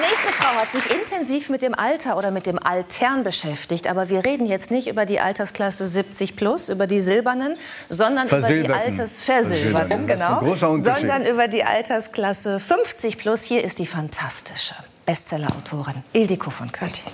nächste 0.00 0.32
Frau 0.32 0.60
hat 0.60 0.72
sich 0.72 0.90
intensiv 0.90 1.48
mit 1.48 1.62
dem 1.62 1.74
Alter 1.74 2.16
oder 2.16 2.30
mit 2.30 2.46
dem 2.46 2.58
Altern 2.58 3.22
beschäftigt. 3.22 3.86
Aber 3.86 4.08
wir 4.08 4.24
reden 4.24 4.46
jetzt 4.46 4.70
nicht 4.70 4.88
über 4.88 5.06
die 5.06 5.20
Altersklasse 5.20 5.86
70 5.86 6.36
plus, 6.36 6.68
über 6.68 6.86
die 6.86 7.00
Silbernen, 7.00 7.56
sondern 7.88 8.26
über 8.26 8.40
die 8.40 8.68
Altersversilberten, 8.68 10.06
genau, 10.06 10.54
sondern 10.56 11.26
über 11.26 11.48
die 11.48 11.64
Altersklasse 11.64 12.60
50 12.60 13.18
plus. 13.18 13.44
Hier 13.44 13.62
ist 13.62 13.78
die 13.78 13.86
fantastische 13.86 14.74
Bestsellerautorin 15.06 16.02
Ildiko 16.12 16.50
von 16.50 16.70
Körting. 16.72 17.12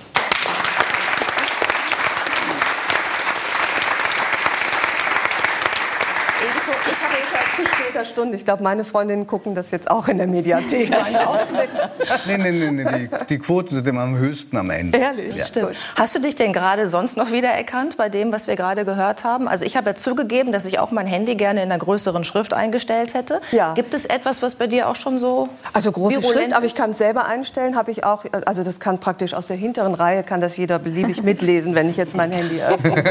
Später 7.87 8.05
Stunde. 8.05 8.37
Ich 8.37 8.45
glaube, 8.45 8.62
meine 8.62 8.84
Freundinnen 8.84 9.27
gucken 9.27 9.55
das 9.55 9.71
jetzt 9.71 9.91
auch 9.91 10.09
in 10.09 10.18
der 10.18 10.27
Mediathek, 10.27 10.90
meine 11.03 11.29
Auftritte. 11.29 11.90
nee, 12.27 12.36
nee, 12.36 12.71
nee. 12.71 12.85
Die, 12.85 13.27
die, 13.27 13.39
Quoten 13.39 13.75
sind 13.75 13.86
immer 13.86 14.03
am 14.03 14.17
höchsten 14.17 14.57
am 14.57 14.71
Ende. 14.71 14.99
Ehrlich? 14.99 15.35
Ja. 15.35 15.44
Stimmt. 15.44 15.77
Hast 15.96 16.14
du 16.14 16.21
dich 16.21 16.35
denn 16.35 16.53
gerade 16.53 16.89
sonst 16.89 17.17
noch 17.17 17.30
wiedererkannt 17.32 17.96
bei 17.96 18.08
dem, 18.08 18.32
was 18.32 18.46
wir 18.46 18.57
gerade 18.57 18.85
gehört 18.85 19.25
haben? 19.25 19.49
Also 19.49 19.64
ich 19.64 19.77
habe 19.77 19.91
ja 19.91 19.94
zugegeben, 19.94 20.53
dass 20.53 20.67
ich 20.67 20.79
auch 20.79 20.91
mein 20.91 21.07
Handy 21.07 21.35
gerne 21.35 21.63
in 21.63 21.71
einer 21.71 21.79
größeren 21.79 22.25
Schrift 22.25 22.54
eingestellt 22.54 23.14
hätte. 23.14 23.41
Ja. 23.53 23.75
Gibt 23.75 23.94
es 23.94 24.07
etwas, 24.07 24.43
was 24.43 24.55
bei 24.55 24.66
dir 24.66 24.89
auch 24.89 24.96
schon 24.96 25.18
so 25.18 25.49
Also 25.72 25.93
große 25.93 26.22
Schrift, 26.22 26.55
aber 26.55 26.66
ich 26.66 26.75
kann 26.75 26.91
es 26.91 26.99
selber 26.99 27.27
einstellen, 27.27 27.77
habe 27.77 27.91
ich 27.91 28.05
auch. 28.05 28.25
Also 28.46 28.64
das 28.64 28.80
kann 28.80 28.99
praktisch 28.99 29.35
aus 29.35 29.46
der 29.46 29.57
hinteren 29.57 29.94
Reihe, 29.94 30.22
kann 30.22 30.41
das 30.41 30.57
jeder 30.57 30.79
beliebig 30.79 31.22
mitlesen, 31.22 31.75
wenn 31.75 31.89
ich 31.89 31.96
jetzt 31.96 32.16
mein 32.16 32.33
Handy 32.33 32.62
öffne. 32.62 32.97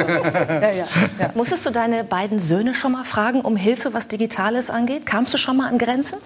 ja, 0.50 0.72
ja, 0.72 0.88
ja. 1.20 1.30
Musstest 1.34 1.66
du 1.66 1.70
deine 1.70 2.04
beiden 2.04 2.40
Söhne 2.40 2.74
schon 2.74 2.94
mal 2.94 3.04
fragen 3.04 3.42
um 3.42 3.56
Hilfe, 3.56 3.94
was 3.94 4.08
Digitales 4.08 4.65
angeht? 4.70 5.06
Kamst 5.06 5.34
du 5.34 5.38
schon 5.38 5.58
mal 5.58 5.68
an 5.68 5.78
Grenzen? 5.78 6.20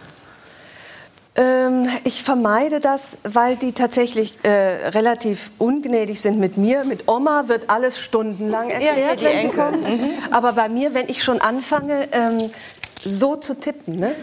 Ähm, 1.35 1.87
ich 2.03 2.23
vermeide 2.23 2.79
das, 2.81 3.17
weil 3.23 3.55
die 3.55 3.71
tatsächlich 3.71 4.39
äh, 4.43 4.89
relativ 4.89 5.51
ungnädig 5.57 6.19
sind 6.19 6.39
mit 6.39 6.57
mir. 6.57 6.83
Mit 6.83 7.07
Oma 7.07 7.47
wird 7.47 7.69
alles 7.69 7.97
stundenlang 7.97 8.69
erklärt, 8.69 9.21
ja, 9.21 9.29
wenn 9.29 9.41
sie 9.41 9.49
kommen. 9.49 9.81
Mhm. 9.81 10.11
Aber 10.31 10.53
bei 10.53 10.67
mir, 10.67 10.93
wenn 10.93 11.07
ich 11.07 11.23
schon 11.23 11.39
anfange, 11.39 12.09
ähm, 12.11 12.37
so 13.01 13.37
zu 13.37 13.59
tippen, 13.59 13.97
ne? 13.97 14.13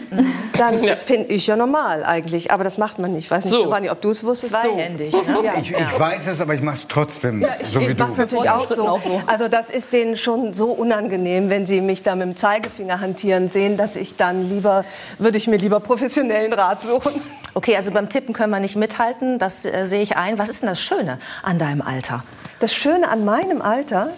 dann 0.57 0.83
ja. 0.83 0.95
finde 0.95 1.29
ich 1.29 1.47
ja 1.47 1.55
normal 1.55 2.03
eigentlich. 2.03 2.51
Aber 2.51 2.63
das 2.63 2.77
macht 2.77 2.99
man 2.99 3.11
nicht. 3.13 3.25
Ich 3.25 3.31
weiß 3.31 3.45
nicht, 3.45 3.53
so. 3.53 3.63
Giovanni, 3.63 3.89
ob 3.89 4.01
du 4.01 4.11
es 4.11 4.23
wusstest. 4.23 4.53
Zweihändig. 4.53 5.11
So. 5.11 5.21
Ne? 5.21 5.39
Ja. 5.43 5.53
Ich, 5.59 5.71
ich, 5.71 5.99
weiß 5.99 6.27
es, 6.27 6.41
aber 6.41 6.53
ich 6.53 6.61
mache 6.61 6.75
es 6.75 6.87
trotzdem 6.87 7.41
ja, 7.41 7.49
ich, 7.59 7.67
so 7.67 7.79
ich 7.79 7.97
mache 7.97 8.11
es 8.11 8.17
natürlich 8.17 8.49
auch 8.49 8.67
so. 8.67 8.87
auch 8.87 9.01
so. 9.01 9.21
Also 9.25 9.47
das 9.47 9.69
ist 9.69 9.93
denen 9.93 10.15
schon 10.15 10.53
so 10.53 10.67
unangenehm, 10.67 11.49
wenn 11.49 11.65
sie 11.65 11.81
mich 11.81 12.03
da 12.03 12.15
mit 12.15 12.27
dem 12.27 12.35
Zeigefinger 12.35 12.99
hantieren 12.99 13.49
sehen, 13.49 13.77
dass 13.77 13.95
ich 13.95 14.15
dann 14.15 14.47
lieber, 14.47 14.85
würde 15.17 15.37
ich 15.37 15.47
mir 15.47 15.57
lieber 15.57 15.79
professionellen 15.79 16.53
Rat 16.53 16.83
suchen. 16.83 17.13
Okay, 17.55 17.75
also 17.75 17.91
beim 17.91 18.09
Tippen 18.09 18.33
können 18.33 18.51
wir 18.51 18.59
nicht 18.59 18.75
mithalten, 18.75 19.39
das 19.39 19.65
äh, 19.65 19.87
sehe 19.87 20.03
ich 20.03 20.15
ein. 20.15 20.37
Was 20.37 20.49
ist 20.49 20.61
denn 20.61 20.69
das 20.69 20.81
Schöne 20.81 21.17
an 21.41 21.57
deinem 21.57 21.81
Alter? 21.81 22.23
Das 22.59 22.73
Schöne 22.73 23.09
an 23.09 23.25
meinem 23.25 23.61
Alter 23.61 24.11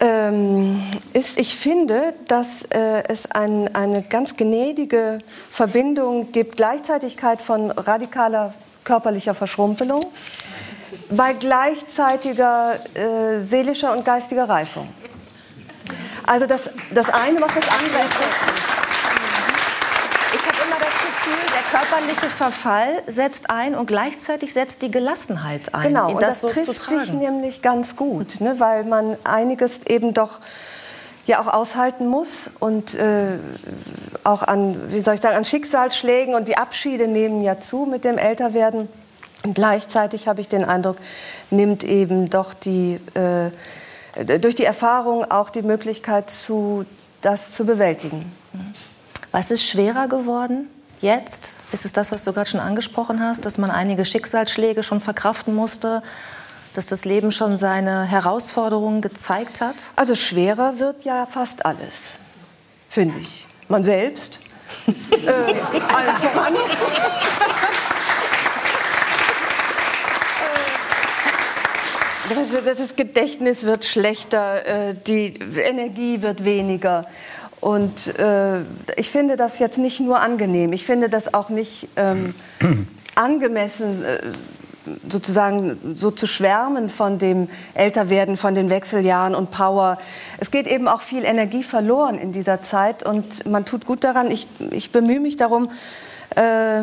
ähm, 0.00 0.82
ist, 1.12 1.38
ich 1.38 1.56
finde, 1.56 2.14
dass 2.26 2.62
äh, 2.62 3.02
es 3.08 3.30
ein, 3.30 3.74
eine 3.74 4.02
ganz 4.02 4.36
gnädige 4.36 5.18
Verbindung 5.50 6.32
gibt, 6.32 6.56
Gleichzeitigkeit 6.56 7.42
von 7.42 7.70
radikaler 7.70 8.54
körperlicher 8.84 9.34
Verschrumpelung 9.34 10.04
bei 11.10 11.32
gleichzeitiger 11.34 12.74
äh, 12.94 13.40
seelischer 13.40 13.96
und 13.96 14.04
geistiger 14.04 14.48
Reifung. 14.48 14.88
Also 16.26 16.46
das, 16.46 16.70
das 16.92 17.10
eine 17.10 17.40
macht 17.40 17.56
das 17.56 17.68
andere. 17.68 18.59
Körperliche 21.80 22.28
Verfall 22.28 23.02
setzt 23.06 23.50
ein 23.50 23.74
und 23.74 23.86
gleichzeitig 23.86 24.52
setzt 24.52 24.82
die 24.82 24.90
Gelassenheit 24.90 25.74
ein. 25.74 25.88
Genau, 25.88 26.12
und 26.12 26.22
das, 26.22 26.40
das 26.40 26.52
so 26.52 26.60
trifft 26.60 26.86
sich 26.86 27.12
nämlich 27.12 27.62
ganz 27.62 27.96
gut, 27.96 28.40
ne, 28.40 28.56
weil 28.58 28.84
man 28.84 29.16
einiges 29.24 29.86
eben 29.86 30.14
doch 30.14 30.40
ja 31.26 31.40
auch 31.40 31.46
aushalten 31.46 32.06
muss 32.06 32.50
und 32.58 32.94
äh, 32.94 33.38
auch 34.24 34.42
an, 34.42 34.92
wie 34.92 35.00
soll 35.00 35.14
ich 35.14 35.20
sagen, 35.20 35.36
an 35.36 35.44
Schicksalsschlägen 35.44 36.34
und 36.34 36.48
die 36.48 36.56
Abschiede 36.56 37.08
nehmen 37.08 37.42
ja 37.42 37.60
zu 37.60 37.86
mit 37.86 38.04
dem 38.04 38.18
Älterwerden. 38.18 38.88
Und 39.44 39.54
gleichzeitig 39.54 40.28
habe 40.28 40.40
ich 40.40 40.48
den 40.48 40.64
Eindruck, 40.64 40.96
nimmt 41.50 41.84
eben 41.84 42.28
doch 42.28 42.52
die, 42.52 43.00
äh, 43.14 44.38
durch 44.38 44.54
die 44.54 44.64
Erfahrung 44.64 45.30
auch 45.30 45.50
die 45.50 45.62
Möglichkeit 45.62 46.30
zu, 46.30 46.84
das 47.22 47.52
zu 47.52 47.64
bewältigen. 47.64 48.30
Was 49.32 49.50
ist 49.50 49.64
schwerer 49.64 50.08
geworden 50.08 50.68
jetzt? 51.00 51.54
Ist 51.72 51.84
es 51.84 51.92
das, 51.92 52.10
was 52.10 52.24
du 52.24 52.32
gerade 52.32 52.50
schon 52.50 52.60
angesprochen 52.60 53.22
hast, 53.22 53.46
dass 53.46 53.56
man 53.58 53.70
einige 53.70 54.04
Schicksalsschläge 54.04 54.82
schon 54.82 55.00
verkraften 55.00 55.54
musste? 55.54 56.02
Dass 56.74 56.86
das 56.86 57.04
Leben 57.04 57.30
schon 57.32 57.58
seine 57.58 58.04
Herausforderungen 58.04 59.00
gezeigt 59.00 59.60
hat? 59.60 59.76
Also 59.96 60.14
schwerer 60.14 60.78
wird 60.78 61.04
ja 61.04 61.26
fast 61.26 61.64
alles, 61.64 62.12
finde 62.88 63.18
ich. 63.20 63.46
Man 63.68 63.84
selbst. 63.84 64.38
äh, 64.86 65.28
allen 65.28 66.16
voran. 66.16 66.54
Äh, 72.30 72.74
das 72.76 72.96
Gedächtnis 72.96 73.64
wird 73.64 73.84
schlechter, 73.84 74.66
äh, 74.90 74.94
die 74.94 75.34
Energie 75.58 76.22
wird 76.22 76.44
weniger. 76.44 77.04
Und 77.60 78.18
äh, 78.18 78.60
ich 78.96 79.10
finde 79.10 79.36
das 79.36 79.58
jetzt 79.58 79.78
nicht 79.78 80.00
nur 80.00 80.20
angenehm, 80.20 80.72
ich 80.72 80.84
finde 80.84 81.08
das 81.08 81.34
auch 81.34 81.50
nicht 81.50 81.88
ähm, 81.96 82.34
angemessen, 83.14 84.02
äh, 84.04 84.18
sozusagen 85.08 85.78
so 85.94 86.10
zu 86.10 86.26
schwärmen 86.26 86.88
von 86.88 87.18
dem 87.18 87.48
Älterwerden, 87.74 88.38
von 88.38 88.54
den 88.54 88.70
Wechseljahren 88.70 89.34
und 89.34 89.50
Power. 89.50 89.98
Es 90.38 90.50
geht 90.50 90.66
eben 90.66 90.88
auch 90.88 91.02
viel 91.02 91.24
Energie 91.24 91.62
verloren 91.62 92.18
in 92.18 92.32
dieser 92.32 92.62
Zeit 92.62 93.02
und 93.06 93.46
man 93.46 93.66
tut 93.66 93.84
gut 93.84 94.04
daran. 94.04 94.30
Ich, 94.30 94.46
ich 94.70 94.90
bemühe 94.90 95.20
mich 95.20 95.36
darum, 95.36 95.70
äh, 96.34 96.82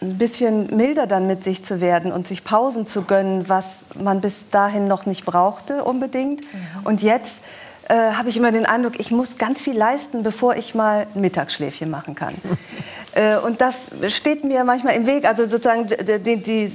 ein 0.00 0.16
bisschen 0.16 0.74
milder 0.76 1.06
dann 1.06 1.26
mit 1.26 1.42
sich 1.42 1.64
zu 1.64 1.80
werden 1.80 2.12
und 2.12 2.26
sich 2.26 2.44
Pausen 2.44 2.86
zu 2.86 3.02
gönnen, 3.02 3.48
was 3.48 3.80
man 4.00 4.20
bis 4.20 4.48
dahin 4.48 4.86
noch 4.86 5.06
nicht 5.06 5.24
brauchte 5.24 5.84
unbedingt. 5.84 6.40
Mhm. 6.40 6.46
Und 6.84 7.02
jetzt 7.02 7.42
äh, 7.88 8.12
habe 8.12 8.28
ich 8.28 8.36
immer 8.36 8.52
den 8.52 8.66
Eindruck, 8.66 9.00
ich 9.00 9.10
muss 9.10 9.38
ganz 9.38 9.60
viel 9.60 9.76
leisten, 9.76 10.22
bevor 10.22 10.56
ich 10.56 10.74
mal 10.74 11.06
ein 11.14 11.20
Mittagsschläfchen 11.20 11.90
machen 11.90 12.14
kann. 12.14 12.34
äh, 13.14 13.36
und 13.36 13.60
das 13.60 13.90
steht 14.08 14.44
mir 14.44 14.64
manchmal 14.64 14.94
im 14.94 15.06
Weg. 15.06 15.24
Also 15.24 15.48
sozusagen 15.48 15.88
die, 15.88 16.36
die, 16.36 16.72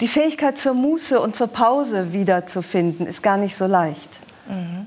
die 0.00 0.08
Fähigkeit 0.08 0.58
zur 0.58 0.74
Muße 0.74 1.20
und 1.20 1.36
zur 1.36 1.48
Pause 1.48 2.12
wiederzufinden, 2.12 3.06
ist 3.06 3.22
gar 3.22 3.36
nicht 3.36 3.56
so 3.56 3.66
leicht. 3.66 4.20
Mhm. 4.48 4.86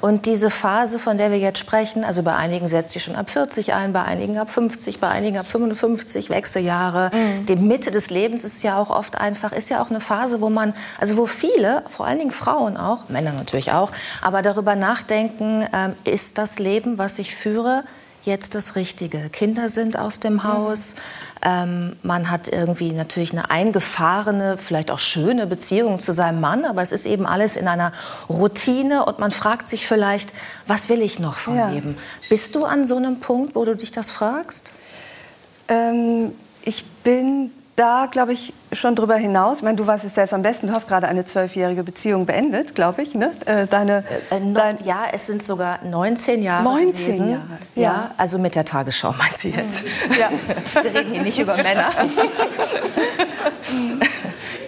Und 0.00 0.26
diese 0.26 0.50
Phase, 0.50 0.98
von 0.98 1.18
der 1.18 1.30
wir 1.30 1.38
jetzt 1.38 1.58
sprechen, 1.58 2.04
also 2.04 2.22
bei 2.22 2.34
einigen 2.34 2.68
setzt 2.68 2.92
sie 2.92 3.00
schon 3.00 3.16
ab 3.16 3.30
40 3.30 3.74
ein, 3.74 3.92
bei 3.92 4.02
einigen 4.02 4.38
ab 4.38 4.50
50, 4.50 5.00
bei 5.00 5.08
einigen 5.08 5.38
ab 5.38 5.46
55, 5.46 6.30
Wechseljahre. 6.30 7.10
Mhm. 7.12 7.46
Die 7.46 7.56
Mitte 7.56 7.90
des 7.90 8.10
Lebens 8.10 8.44
ist 8.44 8.62
ja 8.62 8.78
auch 8.78 8.90
oft 8.90 9.18
einfach, 9.18 9.52
ist 9.52 9.70
ja 9.70 9.82
auch 9.82 9.90
eine 9.90 10.00
Phase, 10.00 10.40
wo 10.40 10.50
man, 10.50 10.74
also 10.98 11.16
wo 11.16 11.26
viele, 11.26 11.82
vor 11.88 12.06
allen 12.06 12.18
Dingen 12.18 12.30
Frauen 12.30 12.76
auch, 12.76 13.08
Männer 13.08 13.32
natürlich 13.32 13.72
auch, 13.72 13.90
aber 14.22 14.42
darüber 14.42 14.76
nachdenken, 14.76 15.62
äh, 15.62 16.10
ist 16.10 16.38
das 16.38 16.58
Leben, 16.58 16.98
was 16.98 17.18
ich 17.18 17.34
führe, 17.34 17.84
jetzt 18.24 18.54
das 18.54 18.76
Richtige. 18.76 19.30
Kinder 19.30 19.68
sind 19.68 19.98
aus 19.98 20.20
dem 20.20 20.44
Haus. 20.44 20.96
Ähm, 21.42 21.96
man 22.02 22.30
hat 22.30 22.48
irgendwie 22.48 22.92
natürlich 22.92 23.32
eine 23.32 23.50
eingefahrene, 23.50 24.58
vielleicht 24.58 24.90
auch 24.90 24.98
schöne 24.98 25.46
Beziehung 25.46 25.98
zu 26.00 26.12
seinem 26.12 26.40
Mann, 26.40 26.64
aber 26.64 26.82
es 26.82 26.92
ist 26.92 27.06
eben 27.06 27.26
alles 27.26 27.56
in 27.56 27.68
einer 27.68 27.92
Routine 28.28 29.04
und 29.04 29.18
man 29.18 29.30
fragt 29.30 29.68
sich 29.68 29.86
vielleicht, 29.86 30.30
was 30.66 30.88
will 30.88 31.02
ich 31.02 31.18
noch 31.18 31.34
vom 31.34 31.56
ja. 31.56 31.70
Leben? 31.70 31.96
Bist 32.28 32.54
du 32.54 32.64
an 32.64 32.84
so 32.84 32.96
einem 32.96 33.20
Punkt, 33.20 33.54
wo 33.54 33.64
du 33.64 33.76
dich 33.76 33.90
das 33.90 34.10
fragst? 34.10 34.72
Ähm, 35.68 36.32
ich 36.64 36.84
bin 37.04 37.52
da, 37.78 38.08
glaube 38.10 38.32
ich, 38.32 38.52
schon 38.72 38.96
drüber 38.96 39.14
hinaus. 39.14 39.58
Ich 39.58 39.62
meine, 39.62 39.76
du 39.76 39.86
weißt 39.86 40.04
es 40.04 40.16
selbst 40.16 40.34
am 40.34 40.42
besten. 40.42 40.66
Du 40.66 40.72
hast 40.72 40.88
gerade 40.88 41.06
eine 41.06 41.24
zwölfjährige 41.24 41.84
Beziehung 41.84 42.26
beendet, 42.26 42.74
glaube 42.74 43.02
ich. 43.02 43.14
Ne? 43.14 43.30
Äh, 43.46 43.68
deine, 43.68 44.02
äh, 44.30 44.36
äh 44.36 44.52
dein 44.52 44.84
ja, 44.84 45.04
es 45.12 45.28
sind 45.28 45.44
sogar 45.44 45.78
19 45.84 46.42
Jahre 46.42 46.64
19 46.64 46.92
gewesen. 46.92 47.30
Jahre, 47.30 47.42
ja. 47.76 47.82
ja. 47.82 48.10
Also 48.16 48.38
mit 48.38 48.56
der 48.56 48.64
Tagesschau 48.64 49.12
meint 49.12 49.36
sie 49.36 49.50
jetzt. 49.50 49.84
Ja. 50.18 50.28
Wir 50.82 50.92
reden 50.92 51.12
hier 51.12 51.22
nicht 51.22 51.38
über 51.38 51.56
Männer. 51.56 51.90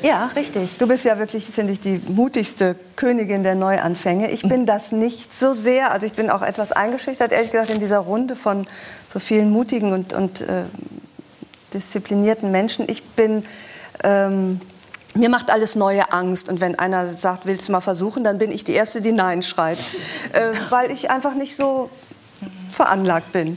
ja, 0.03 0.31
richtig. 0.37 0.79
Du 0.79 0.87
bist 0.87 1.05
ja 1.05 1.19
wirklich, 1.19 1.47
finde 1.47 1.73
ich, 1.73 1.81
die 1.81 2.01
mutigste 2.07 2.77
Königin 2.95 3.43
der 3.43 3.57
Neuanfänge. 3.57 4.31
Ich 4.31 4.43
bin 4.43 4.67
das 4.67 4.93
nicht 4.93 5.35
so 5.35 5.53
sehr. 5.53 5.91
Also 5.91 6.07
ich 6.07 6.13
bin 6.13 6.31
auch 6.31 6.43
etwas 6.43 6.71
eingeschüchtert, 6.71 7.33
ehrlich 7.33 7.51
gesagt, 7.51 7.71
in 7.71 7.81
dieser 7.81 7.99
Runde 7.99 8.37
von 8.37 8.69
so 9.09 9.19
vielen 9.19 9.51
mutigen 9.51 9.93
und, 9.93 10.13
und 10.13 10.43
äh, 10.43 10.63
disziplinierten 11.75 12.51
Menschen. 12.51 12.89
Ich 12.89 13.03
bin 13.03 13.45
ähm, 14.03 14.61
mir 15.15 15.29
macht 15.29 15.51
alles 15.51 15.75
Neue 15.75 16.13
Angst. 16.13 16.49
Und 16.49 16.61
wenn 16.61 16.79
einer 16.79 17.09
sagt, 17.09 17.47
willst 17.47 17.69
du 17.69 17.73
mal 17.73 17.81
versuchen, 17.81 18.23
dann 18.25 18.39
bin 18.39 18.53
ich 18.53 18.65
die 18.65 18.73
Erste, 18.73 19.01
die 19.01 19.13
Nein 19.13 19.43
schreit. 19.43 19.79
Äh, 20.33 20.53
weil 20.71 20.93
ich 20.93 21.11
einfach 21.11 21.35
nicht 21.35 21.57
so 21.57 21.91
veranlagt 22.71 23.33
bin. 23.33 23.57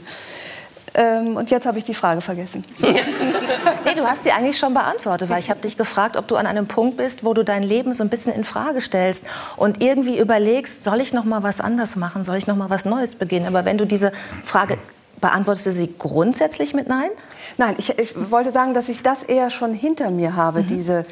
Ähm, 0.94 1.36
und 1.36 1.50
jetzt 1.50 1.66
habe 1.66 1.78
ich 1.78 1.84
die 1.84 1.94
Frage 1.94 2.20
vergessen. 2.20 2.64
nee, 2.78 3.94
du 3.94 4.06
hast 4.06 4.24
sie 4.24 4.32
eigentlich 4.32 4.58
schon 4.58 4.74
beantwortet, 4.74 5.28
weil 5.28 5.38
ich 5.38 5.50
habe 5.50 5.60
dich 5.60 5.76
gefragt, 5.76 6.16
ob 6.16 6.26
du 6.26 6.36
an 6.36 6.46
einem 6.46 6.66
Punkt 6.66 6.96
bist, 6.96 7.24
wo 7.24 7.32
du 7.32 7.44
dein 7.44 7.62
Leben 7.62 7.92
so 7.94 8.02
ein 8.02 8.08
bisschen 8.08 8.32
in 8.32 8.42
Frage 8.42 8.80
stellst 8.80 9.26
und 9.56 9.82
irgendwie 9.82 10.18
überlegst, 10.18 10.82
soll 10.82 11.00
ich 11.00 11.12
noch 11.12 11.24
mal 11.24 11.42
was 11.42 11.60
anders 11.60 11.94
machen, 11.94 12.24
soll 12.24 12.36
ich 12.36 12.46
noch 12.46 12.56
mal 12.56 12.70
was 12.70 12.84
Neues 12.84 13.14
beginnen? 13.14 13.46
Aber 13.46 13.64
wenn 13.64 13.78
du 13.78 13.86
diese 13.86 14.10
Frage 14.42 14.78
beantwortest 15.24 15.64
du 15.64 15.72
sie 15.72 15.94
grundsätzlich 15.98 16.74
mit 16.74 16.86
Nein? 16.86 17.08
Nein, 17.56 17.76
ich, 17.78 17.98
ich 17.98 18.30
wollte 18.30 18.50
sagen, 18.50 18.74
dass 18.74 18.90
ich 18.90 19.00
das 19.00 19.22
eher 19.22 19.48
schon 19.48 19.72
hinter 19.72 20.10
mir 20.10 20.36
habe, 20.36 20.60
mhm. 20.60 20.66
diese 20.66 21.06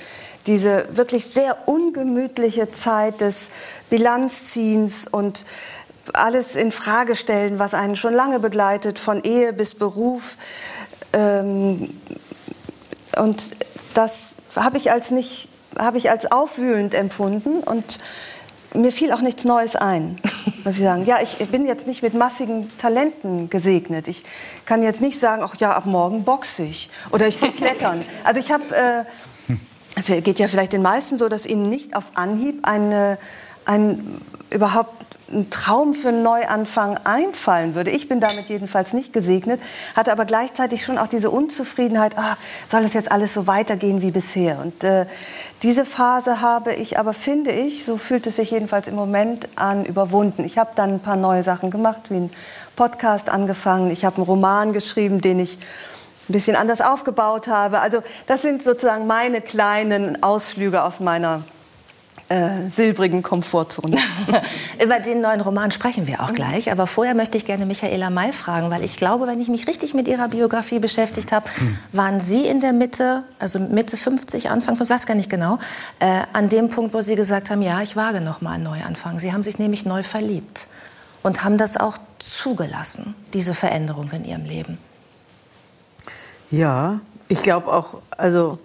diese 0.46 0.86
wirklich 0.90 1.26
sehr 1.26 1.68
ungemütliche 1.68 2.70
Zeit 2.72 3.20
des 3.20 3.52
Bilanzziehens 3.90 5.06
und 5.06 5.46
alles 6.12 6.56
in 6.56 6.72
Frage 6.72 7.14
stellen, 7.14 7.60
was 7.60 7.74
einen 7.74 7.94
schon 7.94 8.12
lange 8.12 8.40
begleitet, 8.40 8.98
von 8.98 9.22
Ehe 9.22 9.52
bis 9.52 9.76
Beruf. 9.76 10.36
Ähm, 11.12 11.90
und 13.16 13.56
das 13.94 14.34
habe 14.56 14.78
ich 14.78 14.90
als 14.90 15.12
nicht, 15.12 15.48
habe 15.78 15.96
ich 15.96 16.10
als 16.10 16.30
aufwühlend 16.30 16.92
empfunden 16.92 17.60
und 17.60 18.00
mir 18.74 18.92
fiel 18.92 19.12
auch 19.12 19.20
nichts 19.20 19.44
Neues 19.44 19.76
ein, 19.76 20.18
muss 20.64 20.78
ich 20.78 20.84
sagen. 20.84 21.04
Ja, 21.06 21.18
ich 21.22 21.36
bin 21.48 21.66
jetzt 21.66 21.86
nicht 21.86 22.02
mit 22.02 22.14
massigen 22.14 22.70
Talenten 22.78 23.50
gesegnet. 23.50 24.08
Ich 24.08 24.22
kann 24.64 24.82
jetzt 24.82 25.00
nicht 25.00 25.18
sagen, 25.18 25.42
ach 25.44 25.56
ja, 25.56 25.72
ab 25.72 25.86
morgen 25.86 26.24
boxe 26.24 26.64
ich 26.64 26.90
oder 27.10 27.26
ich 27.26 27.40
gehe 27.40 27.52
klettern. 27.52 28.04
Also 28.24 28.40
ich 28.40 28.52
habe, 28.52 28.64
äh, 28.74 29.54
also 29.96 30.20
geht 30.20 30.38
ja 30.38 30.48
vielleicht 30.48 30.72
den 30.72 30.82
meisten 30.82 31.18
so, 31.18 31.28
dass 31.28 31.46
ihnen 31.46 31.68
nicht 31.68 31.96
auf 31.96 32.04
Anhieb 32.14 32.66
eine, 32.66 33.18
ein 33.64 34.20
überhaupt 34.50 35.11
ein 35.32 35.50
Traum 35.50 35.94
für 35.94 36.08
einen 36.08 36.22
Neuanfang 36.22 36.98
einfallen 37.04 37.74
würde. 37.74 37.90
Ich 37.90 38.08
bin 38.08 38.20
damit 38.20 38.48
jedenfalls 38.48 38.92
nicht 38.92 39.12
gesegnet, 39.12 39.60
hatte 39.96 40.12
aber 40.12 40.24
gleichzeitig 40.24 40.84
schon 40.84 40.98
auch 40.98 41.06
diese 41.06 41.30
Unzufriedenheit, 41.30 42.18
ah, 42.18 42.36
soll 42.68 42.82
es 42.82 42.94
jetzt 42.94 43.10
alles 43.10 43.34
so 43.34 43.46
weitergehen 43.46 44.02
wie 44.02 44.10
bisher? 44.10 44.58
Und 44.58 44.84
äh, 44.84 45.06
diese 45.62 45.84
Phase 45.84 46.40
habe 46.40 46.74
ich 46.74 46.98
aber, 46.98 47.14
finde 47.14 47.50
ich, 47.50 47.84
so 47.84 47.96
fühlt 47.96 48.26
es 48.26 48.36
sich 48.36 48.50
jedenfalls 48.50 48.88
im 48.88 48.94
Moment 48.94 49.48
an, 49.56 49.84
überwunden. 49.84 50.44
Ich 50.44 50.58
habe 50.58 50.70
dann 50.74 50.94
ein 50.94 51.00
paar 51.00 51.16
neue 51.16 51.42
Sachen 51.42 51.70
gemacht, 51.70 52.02
wie 52.10 52.16
ein 52.16 52.30
Podcast 52.76 53.28
angefangen, 53.28 53.90
ich 53.90 54.04
habe 54.04 54.16
einen 54.16 54.26
Roman 54.26 54.72
geschrieben, 54.72 55.20
den 55.20 55.38
ich 55.38 55.58
ein 56.28 56.32
bisschen 56.32 56.56
anders 56.56 56.80
aufgebaut 56.80 57.48
habe. 57.48 57.80
Also 57.80 58.02
das 58.26 58.42
sind 58.42 58.62
sozusagen 58.62 59.06
meine 59.06 59.40
kleinen 59.40 60.22
Ausflüge 60.22 60.82
aus 60.82 61.00
meiner 61.00 61.42
äh, 62.32 62.68
silbrigen 62.68 63.22
Komfortzone. 63.22 63.98
Über 64.82 65.00
den 65.00 65.20
neuen 65.20 65.42
Roman 65.42 65.70
sprechen 65.70 66.06
wir 66.06 66.22
auch 66.22 66.30
mhm. 66.30 66.36
gleich. 66.36 66.72
Aber 66.72 66.86
vorher 66.86 67.14
möchte 67.14 67.36
ich 67.36 67.44
gerne 67.44 67.66
Michaela 67.66 68.08
May 68.08 68.32
fragen, 68.32 68.70
weil 68.70 68.82
ich 68.82 68.96
glaube, 68.96 69.26
wenn 69.26 69.38
ich 69.38 69.48
mich 69.48 69.68
richtig 69.68 69.92
mit 69.92 70.08
ihrer 70.08 70.28
Biografie 70.28 70.78
beschäftigt 70.78 71.30
habe, 71.30 71.46
mhm. 71.60 71.78
waren 71.92 72.20
Sie 72.20 72.46
in 72.46 72.60
der 72.60 72.72
Mitte, 72.72 73.24
also 73.38 73.58
Mitte 73.58 73.98
50, 73.98 74.48
Anfang, 74.48 74.78
ich 74.80 74.88
weiß 74.88 75.04
gar 75.04 75.14
nicht 75.14 75.28
genau, 75.28 75.58
äh, 75.98 76.22
an 76.32 76.48
dem 76.48 76.70
Punkt, 76.70 76.94
wo 76.94 77.02
Sie 77.02 77.16
gesagt 77.16 77.50
haben, 77.50 77.60
ja, 77.60 77.82
ich 77.82 77.96
wage 77.96 78.22
noch 78.22 78.40
mal 78.40 78.52
einen 78.52 78.64
Neuanfang. 78.64 79.18
Sie 79.18 79.32
haben 79.32 79.42
sich 79.42 79.58
nämlich 79.58 79.84
neu 79.84 80.02
verliebt 80.02 80.68
und 81.22 81.44
haben 81.44 81.58
das 81.58 81.76
auch 81.76 81.98
zugelassen, 82.18 83.14
diese 83.34 83.52
Veränderung 83.52 84.10
in 84.12 84.24
Ihrem 84.24 84.44
Leben. 84.44 84.78
Ja, 86.50 87.00
ich 87.28 87.42
glaube 87.42 87.72
auch, 87.72 88.00
also 88.16 88.58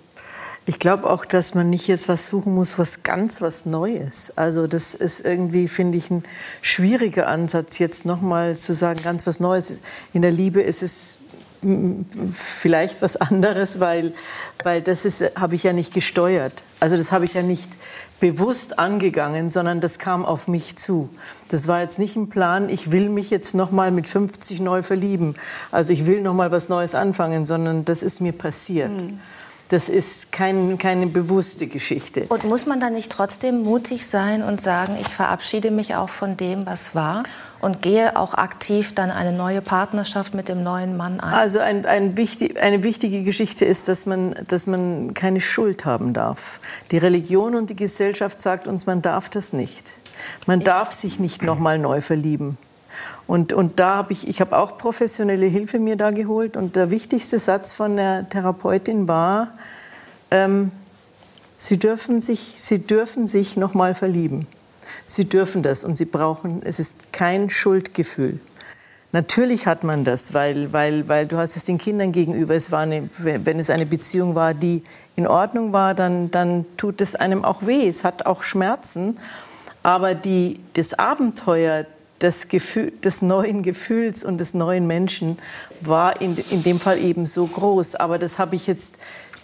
ich 0.68 0.80
glaube 0.80 1.10
auch, 1.10 1.24
dass 1.24 1.56
man 1.56 1.70
nicht 1.70 1.88
jetzt 1.88 2.10
was 2.10 2.28
suchen 2.28 2.54
muss, 2.54 2.78
was 2.78 3.04
ganz 3.04 3.42
was 3.42 3.66
Neues. 3.66 4.34
Also 4.36 4.68
das 4.68 4.94
ist 4.94 5.22
irgendwie, 5.26 5.70
finde 5.70 5.98
ich, 5.98 6.12
ein 6.12 6.24
schwieriger 6.62 7.28
Ansatz, 7.28 7.80
jetzt 7.80 8.06
nochmal 8.06 8.58
zu 8.58 8.74
sagen, 8.74 9.00
ganz 9.02 9.26
was 9.26 9.40
Neues. 9.40 9.80
In 10.14 10.22
der 10.22 10.32
Liebe 10.32 10.62
ist 10.62 10.84
es 10.84 11.20
vielleicht 12.34 13.02
was 13.02 13.16
anderes, 13.16 13.80
weil, 13.80 14.14
weil 14.62 14.82
das 14.82 15.06
habe 15.36 15.56
ich 15.56 15.64
ja 15.64 15.72
nicht 15.72 15.94
gesteuert. 15.94 16.64
Also 16.82 16.98
das 16.98 17.14
habe 17.14 17.24
ich 17.24 17.34
ja 17.34 17.44
nicht 17.44 17.70
bewusst 18.20 18.78
angegangen, 18.78 19.50
sondern 19.50 19.80
das 19.80 20.00
kam 20.00 20.26
auf 20.26 20.50
mich 20.50 20.76
zu. 20.76 21.10
Das 21.48 21.70
war 21.70 21.80
jetzt 21.80 21.98
nicht 21.98 22.18
ein 22.18 22.28
Plan, 22.28 22.68
ich 22.68 22.92
will 22.92 23.08
mich 23.08 23.30
jetzt 23.30 23.56
noch 23.56 23.72
mal 23.72 23.90
mit 23.92 24.10
50 24.10 24.60
neu 24.60 24.84
verlieben. 24.84 25.36
Also 25.72 25.94
ich 25.94 26.06
will 26.06 26.22
noch 26.22 26.34
mal 26.34 26.52
was 26.52 26.68
Neues 26.68 26.94
anfangen, 26.94 27.46
sondern 27.46 27.86
das 27.86 28.04
ist 28.04 28.20
mir 28.20 28.34
passiert. 28.34 28.92
Mhm. 28.92 29.20
Das 29.70 29.90
ist 29.90 30.32
kein, 30.32 30.78
keine 30.78 31.08
bewusste 31.08 31.68
Geschichte. 31.68 32.26
Und 32.30 32.46
muss 32.46 32.66
man 32.66 32.80
dann 32.80 32.94
nicht 32.94 33.12
trotzdem 33.12 33.64
mutig 33.64 34.08
sein 34.08 34.42
und 34.42 34.62
sagen, 34.62 34.98
ich 35.00 35.08
verabschiede 35.08 35.72
mich 35.72 35.96
auch 35.96 36.10
von 36.10 36.38
dem, 36.38 36.66
was 36.66 36.96
war 36.96 37.24
und 37.60 37.82
gehe 37.82 38.16
auch 38.16 38.34
aktiv 38.34 38.96
dann 38.96 39.12
eine 39.12 39.34
neue 39.34 39.62
Partnerschaft 39.62 40.34
mit 40.34 40.48
dem 40.48 40.64
neuen 40.64 40.96
Mann 40.96 41.20
ein? 41.20 41.34
Also 41.34 41.60
ein, 41.60 41.86
ein 41.86 42.16
wichtig, 42.16 42.62
eine 42.62 42.84
wichtige 42.84 43.24
Geschichte 43.24 43.66
ist, 43.66 43.90
dass 43.90 44.06
man, 44.06 44.36
dass 44.48 44.68
man 44.68 45.14
keine 45.14 45.42
Schuld 45.42 45.84
haben 45.84 46.14
darf. 46.14 46.62
Die 46.92 46.98
Religion 46.98 47.56
und 47.56 47.70
die 47.70 47.76
Gesellschaft 47.76 48.40
sagt 48.40 48.68
uns, 48.68 48.86
man 48.86 49.02
darf 49.02 49.28
das 49.28 49.52
nicht. 49.52 49.84
Man 50.46 50.62
darf 50.62 50.94
sich 50.94 51.20
nicht 51.20 51.42
noch 51.42 51.60
mal 51.60 51.78
neu 51.78 52.00
verlieben. 52.02 52.58
Und, 53.28 53.54
und 53.54 53.80
da 53.80 53.96
habe 53.96 54.14
ich, 54.14 54.28
ich 54.28 54.42
habe 54.42 54.58
auch 54.58 54.78
professionelle 54.78 55.46
Hilfe 55.46 55.80
mir 55.80 55.96
da 55.96 56.12
geholt. 56.12 56.58
Und 56.58 56.76
der 56.76 56.92
wichtigste 56.92 57.40
Satz 57.40 57.74
von 57.74 57.96
der 57.96 58.30
Therapeutin 58.30 59.08
war, 59.08 59.54
ähm, 60.32 60.72
Sie 61.60 61.78
dürfen 61.78 62.22
sich, 62.22 62.56
Sie 62.60 62.80
dürfen 62.80 63.26
sich 63.26 63.58
noch 63.58 63.74
mal 63.74 63.96
verlieben. 63.96 64.48
Sie 65.06 65.28
dürfen 65.28 65.64
das 65.64 65.84
und 65.84 65.98
Sie 65.98 66.06
brauchen, 66.06 66.62
es 66.64 66.80
ist 66.80 67.12
kein 67.12 67.50
Schuldgefühl. 67.50 68.40
Natürlich 69.14 69.66
hat 69.66 69.84
man 69.84 70.04
das, 70.04 70.34
weil, 70.34 70.74
weil, 70.74 71.08
weil 71.08 71.26
du 71.28 71.38
hast 71.38 71.56
es 71.56 71.64
den 71.64 71.78
Kindern 71.78 72.12
gegenüber, 72.12 72.56
es 72.56 72.72
war 72.72 72.82
eine, 72.82 73.10
wenn 73.18 73.58
es 73.58 73.70
eine 73.70 73.86
Beziehung 73.86 74.36
war, 74.36 74.54
die 74.54 74.84
in 75.16 75.26
Ordnung 75.26 75.72
war, 75.72 75.94
dann, 75.94 76.30
dann 76.30 76.66
tut 76.76 77.00
es 77.02 77.16
einem 77.16 77.46
auch 77.46 77.66
weh, 77.66 77.88
es 77.88 78.04
hat 78.04 78.26
auch 78.26 78.44
Schmerzen. 78.44 79.18
Aber 79.82 80.14
die, 80.14 80.60
das 80.74 80.94
Abenteuer 80.94 81.86
das 82.20 82.48
Gefühl, 82.48 82.92
des 83.04 83.22
neuen 83.22 83.62
Gefühls 83.64 84.24
und 84.24 84.40
des 84.40 84.54
neuen 84.54 84.88
Menschen 84.88 85.38
war 85.82 86.20
in, 86.22 86.38
in 86.50 86.64
dem 86.64 86.80
Fall 86.80 86.98
eben 87.00 87.26
so 87.26 87.46
groß. 87.46 87.96
Aber 87.96 88.18
das 88.18 88.40
habe 88.40 88.56
ich 88.56 88.68
jetzt 88.68 88.98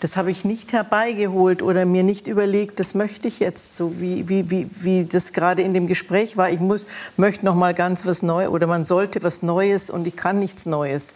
das 0.03 0.17
habe 0.17 0.31
ich 0.31 0.43
nicht 0.43 0.73
herbeigeholt 0.73 1.61
oder 1.61 1.85
mir 1.85 2.03
nicht 2.03 2.27
überlegt, 2.27 2.77
das 2.79 2.93
möchte 2.93 3.29
ich 3.29 3.39
jetzt 3.39 3.77
so, 3.77 4.01
wie, 4.01 4.27
wie, 4.27 4.49
wie, 4.49 4.67
wie 4.69 5.05
das 5.05 5.31
gerade 5.31 5.61
in 5.61 5.73
dem 5.73 5.87
Gespräch 5.87 6.35
war. 6.35 6.49
Ich 6.49 6.59
muss, 6.59 6.85
möchte 7.15 7.45
noch 7.45 7.55
mal 7.55 7.73
ganz 7.73 8.05
was 8.05 8.21
Neues 8.21 8.49
oder 8.49 8.67
man 8.67 8.83
sollte 8.83 9.23
was 9.23 9.43
Neues 9.43 9.89
und 9.89 10.05
ich 10.05 10.17
kann 10.17 10.39
nichts 10.39 10.65
Neues. 10.65 11.15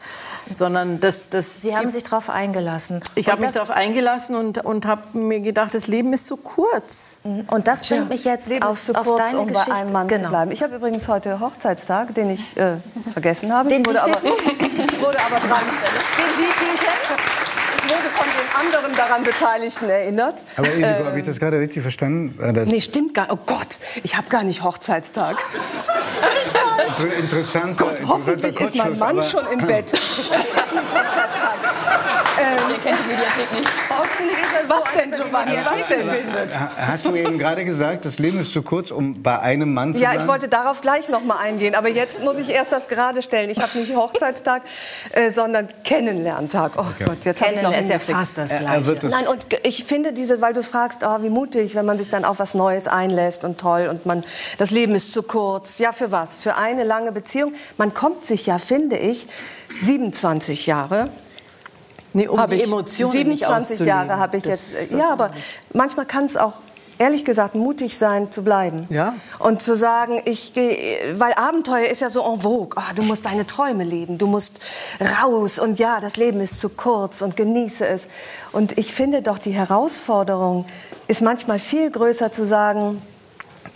Sondern 0.50 1.02
das, 1.02 1.30
das 1.30 1.64
Sie 1.64 1.76
haben 1.76 1.90
sich 1.90 2.04
darauf 2.04 2.30
eingelassen. 2.30 3.02
Ich 3.16 3.30
habe 3.30 3.42
mich 3.42 3.52
darauf 3.52 3.72
eingelassen 3.72 4.38
und, 4.38 4.64
und 4.64 4.86
habe 4.86 5.18
mir 5.18 5.42
gedacht, 5.42 5.74
das 5.74 5.88
Leben 5.88 6.14
ist 6.14 6.26
so 6.26 6.38
kurz. 6.38 7.20
Mhm. 7.26 7.46
Und 7.52 7.68
das 7.68 7.86
bringt 7.86 8.08
mich 8.08 8.24
jetzt 8.24 8.48
Leben 8.48 8.64
auf, 8.64 8.88
auf 8.96 9.06
kurz, 9.06 9.32
deine 9.32 9.40
um 9.40 9.48
Geschichte. 9.50 9.70
bei 9.70 9.76
einem 9.76 9.92
Mann 9.92 10.08
genau. 10.08 10.24
zu 10.24 10.30
bleiben. 10.30 10.52
Ich 10.52 10.64
habe 10.64 10.78
übrigens 10.78 11.10
heute 11.10 11.42
Hochzeitstag, 11.42 12.16
den 12.16 12.30
ich 12.30 12.56
äh, 12.56 12.78
vergessen 13.12 13.52
habe. 13.52 13.68
Den 13.68 13.86
wurde 13.86 14.02
aber, 14.02 14.22
wurde 14.22 15.18
aber 15.20 15.46
dran. 15.46 15.64
Den? 16.18 17.47
Wurde 17.88 18.10
von 18.16 18.26
den 18.26 18.66
anderen 18.66 18.96
daran 18.96 19.24
Beteiligten 19.24 19.90
erinnert. 19.90 20.44
Aber 20.56 20.72
Inigo, 20.72 20.88
ähm, 20.88 21.06
habe 21.06 21.20
ich 21.20 21.26
das 21.26 21.40
gerade 21.40 21.60
richtig 21.60 21.82
verstanden? 21.82 22.38
Das 22.54 22.68
nee, 22.68 22.82
stimmt 22.82 23.14
gar 23.14 23.24
nicht. 23.24 23.34
Oh 23.34 23.40
Gott, 23.46 23.80
ich 24.04 24.16
habe 24.16 24.28
gar 24.30 24.44
nicht 24.44 24.64
Hochzeitstag. 24.64 25.38
Interessanter, 27.20 27.86
Gott, 27.86 28.02
hoffentlich 28.08 28.60
ist 28.60 28.76
mein 28.76 28.98
Mann 28.98 29.24
schon 29.24 29.46
im 29.52 29.66
Bett. 29.66 29.92
Das 30.30 30.66
ist 30.66 30.74
nicht 30.74 30.94
Hochzeitstag. 30.94 31.56
Ähm, 32.40 32.58
Der 32.70 32.78
kennt 32.80 33.00
die 33.04 33.08
Mediathek 33.08 33.52
nicht. 33.54 33.70
Hoffentlich 33.90 34.38
ist 34.38 34.68
so 34.68 34.74
Was 34.76 34.94
denn, 34.94 35.12
Giovanni? 35.12 35.58
Was 35.64 35.88
denn? 35.88 36.04
Findet. 36.04 36.60
Hast 36.60 37.06
du 37.06 37.16
eben 37.16 37.38
gerade 37.40 37.66
gesagt, 37.66 38.06
das 38.06 38.20
Leben 38.20 38.40
ist 38.40 38.54
zu 38.54 38.62
kurz, 38.62 38.92
um 38.92 39.22
bei 39.22 39.40
einem 39.40 39.74
Mann 39.74 39.94
zu 39.94 40.00
ja, 40.00 40.10
sein? 40.10 40.18
Ja, 40.18 40.22
ich 40.24 40.28
wollte 40.28 40.48
darauf 40.48 40.82
gleich 40.82 41.10
noch 41.10 41.24
mal 41.24 41.38
eingehen. 41.38 41.76
Aber 41.76 41.90
jetzt 41.90 42.24
muss 42.24 42.40
ich 42.40 42.50
erst 42.50 42.72
das 42.72 42.88
gerade 42.88 43.22
stellen. 43.22 43.50
Ich 43.50 43.60
habe 43.60 43.78
nicht 43.78 43.96
Hochzeitstag, 43.96 44.62
äh, 45.12 45.32
sondern 45.32 45.68
Kennenlerntag. 45.84 46.74
Oh 46.78 46.82
okay. 46.82 47.06
Gott, 47.06 47.26
jetzt 47.26 47.42
habe 47.42 47.54
ich 47.54 47.62
noch 47.62 47.76
ist 47.76 47.90
ja 47.90 48.00
fast 48.00 48.38
das 48.38 48.50
Gleiche. 48.50 49.08
Nein, 49.10 49.28
und 49.28 49.46
ich 49.64 49.86
finde 49.86 50.14
diese, 50.14 50.42
weil 50.42 50.54
du 50.54 50.64
fragst, 50.64 51.02
oh, 51.04 51.22
wie 51.22 51.30
mutig, 51.30 51.76
wenn 51.76 51.86
man 51.86 51.98
sich 51.98 52.10
dann 52.10 52.26
auf 52.26 52.40
was 52.40 52.54
Neues 52.54 52.88
einlässt 52.88 53.44
und 53.44 53.60
toll 53.60 53.88
und 53.90 54.06
man, 54.06 54.24
das 54.58 54.72
Leben 54.72 54.96
ist 54.96 55.12
zu 55.12 55.24
kurz. 55.24 55.78
Ja, 55.78 55.92
für 55.92 56.12
was? 56.12 56.42
Für 56.42 56.56
eine 56.56 56.84
lange 56.84 57.12
Beziehung. 57.12 57.54
Man 57.78 57.94
kommt 57.94 58.26
sich 58.26 58.46
ja, 58.46 58.60
finde 58.60 58.98
ich, 58.98 59.28
27 59.82 60.68
Jahre 60.68 61.10
Nee, 62.14 62.28
um 62.28 62.40
die 62.50 62.64
Emotionen 62.64 63.12
27 63.12 63.80
Jahre 63.82 64.18
habe 64.18 64.38
ich 64.38 64.44
das, 64.44 64.80
jetzt. 64.80 64.92
Ja, 64.92 65.12
aber 65.12 65.32
manchmal 65.74 66.06
kann 66.06 66.26
es 66.26 66.38
auch 66.38 66.54
ehrlich 67.00 67.26
gesagt 67.26 67.56
mutig 67.56 67.98
sein 67.98 68.32
zu 68.32 68.44
bleiben 68.44 68.88
ja. 68.90 69.14
und 69.40 69.62
zu 69.62 69.76
sagen, 69.76 70.22
ich 70.26 70.54
gehe, 70.54 71.20
weil 71.20 71.34
Abenteuer 71.34 71.86
ist 71.86 72.02
ja 72.02 72.10
so 72.10 72.22
en 72.24 72.42
vogue. 72.42 72.70
Oh, 72.76 72.94
du 72.96 73.04
musst 73.04 73.26
deine 73.26 73.46
Träume 73.46 73.84
leben, 73.84 74.18
du 74.18 74.28
musst 74.28 74.60
raus 75.22 75.60
und 75.60 75.80
ja, 75.80 76.00
das 76.00 76.18
Leben 76.18 76.42
ist 76.42 76.60
zu 76.60 76.70
kurz 76.70 77.22
und 77.22 77.36
genieße 77.36 77.86
es. 77.88 78.08
Und 78.52 78.78
ich 78.78 78.94
finde 78.94 79.22
doch 79.22 79.38
die 79.38 79.52
Herausforderung 79.52 80.66
ist 81.08 81.22
manchmal 81.22 81.60
viel 81.60 81.92
größer 81.92 82.32
zu 82.32 82.46
sagen, 82.46 83.02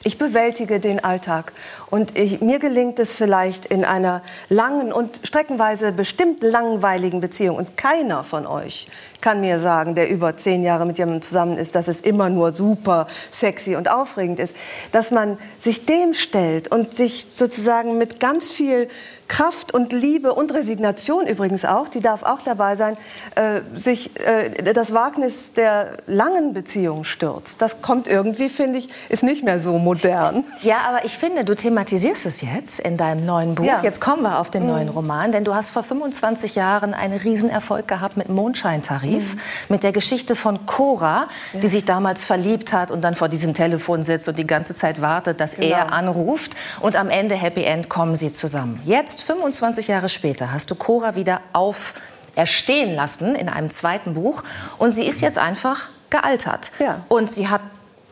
ich 0.04 0.18
bewältige 0.18 0.80
den 0.80 1.04
Alltag. 1.04 1.54
Und 1.92 2.18
ich, 2.18 2.42
mir 2.42 2.58
gelingt 2.58 2.98
es 3.00 3.16
vielleicht 3.16 3.66
in 3.66 3.86
einer 3.86 4.24
langen 4.50 4.92
und 4.94 5.20
streckenweise 5.24 5.92
bestimmt 5.92 6.42
langweiligen 6.42 7.20
Beziehung. 7.22 7.58
Und 7.58 7.78
keiner 7.78 8.24
von 8.24 8.48
euch 8.48 8.88
kann 9.22 9.40
mir 9.40 9.60
sagen, 9.60 9.94
der 9.94 10.10
über 10.10 10.36
zehn 10.36 10.64
Jahre 10.64 10.86
mit 10.86 10.98
jemandem 10.98 11.22
zusammen 11.22 11.58
ist, 11.58 11.76
dass 11.76 11.88
es 11.88 12.02
immer 12.02 12.30
nur 12.30 12.54
super 12.54 13.08
sexy 13.30 13.76
und 13.76 13.90
aufregend 13.90 14.40
ist. 14.40 14.56
Dass 14.92 15.12
man 15.12 15.38
sich 15.60 15.86
dem 15.86 16.14
stellt 16.14 16.70
und 16.70 16.94
sich 16.96 17.28
sozusagen 17.34 17.98
mit 17.98 18.20
ganz 18.20 18.52
viel 18.52 18.88
Kraft 19.32 19.74
und 19.74 19.94
Liebe 19.94 20.34
und 20.34 20.54
Resignation 20.54 21.26
übrigens 21.26 21.64
auch, 21.64 21.88
die 21.88 22.02
darf 22.02 22.24
auch 22.24 22.42
dabei 22.42 22.76
sein, 22.76 22.98
äh, 23.36 23.62
sich 23.80 24.12
äh, 24.20 24.50
das 24.74 24.94
Wagnis 24.94 25.54
der 25.54 25.98
langen 26.06 26.54
Beziehung 26.54 27.06
stürzt. 27.06 27.62
Das 27.62 27.82
kommt 27.82 28.08
irgendwie, 28.08 28.50
finde 28.50 28.80
ich, 28.80 28.90
ist 29.08 29.24
nicht 29.24 29.46
mehr 29.46 29.60
so 29.60 29.78
modern. 29.78 30.44
Ja, 30.64 30.80
aber 30.90 31.06
ich 31.06 31.18
finde, 31.18 31.46
du 31.46 31.56
thematisierst 31.82 32.26
es 32.28 32.42
jetzt 32.42 32.80
in 32.80 32.96
deinem 32.98 33.26
neuen 33.26 33.56
Buch. 33.56 33.66
Ja. 33.66 33.82
Jetzt 33.82 34.00
kommen 34.00 34.22
wir 34.22 34.40
auf 34.40 34.52
den 34.52 34.68
neuen 34.68 34.90
mhm. 34.90 34.94
Roman, 34.94 35.32
denn 35.32 35.44
du 35.44 35.56
hast 35.56 35.70
vor 35.70 35.84
25 35.84 36.56
Jahren 36.56 36.94
einen 36.94 37.18
Riesenerfolg 37.18 37.88
gehabt 37.88 38.18
mit 38.18 38.30
Mondscheintarif, 38.30 39.36
mhm. 39.36 39.40
mit 39.70 39.84
der 39.84 39.92
Geschichte 39.92 40.36
von 40.36 40.66
Cora, 40.66 41.28
ja. 41.54 41.60
die 41.60 41.68
sich 41.68 41.86
damals 41.86 42.24
verliebt 42.24 42.72
hat 42.72 42.92
und 42.92 43.02
dann 43.02 43.16
vor 43.16 43.30
diesem 43.30 43.54
Telefon 43.54 44.04
sitzt 44.04 44.28
und 44.28 44.38
die 44.38 44.46
ganze 44.46 44.76
Zeit 44.76 45.02
wartet, 45.02 45.40
dass 45.40 45.56
genau. 45.56 45.76
er 45.76 45.94
anruft 45.94 46.52
und 46.82 46.96
am 46.96 47.10
Ende 47.10 47.36
Happy 47.36 47.64
End 47.64 47.90
kommen 47.90 48.16
sie 48.16 48.32
zusammen. 48.32 48.80
Jetzt 48.86 49.22
25 49.22 49.88
Jahre 49.88 50.10
später 50.10 50.52
hast 50.52 50.70
du 50.70 50.76
Cora 50.76 51.16
wieder 51.16 51.42
auferstehen 51.54 52.96
lassen 52.96 53.36
in 53.36 53.50
einem 53.50 53.72
zweiten 53.72 54.14
Buch 54.14 54.44
und 54.78 54.94
sie 54.94 55.06
ist 55.06 55.22
jetzt 55.22 55.38
einfach 55.40 55.90
gealtert. 56.12 56.72
Ja. 56.80 57.04
Und 57.08 57.32
sie 57.32 57.48
hat 57.48 57.62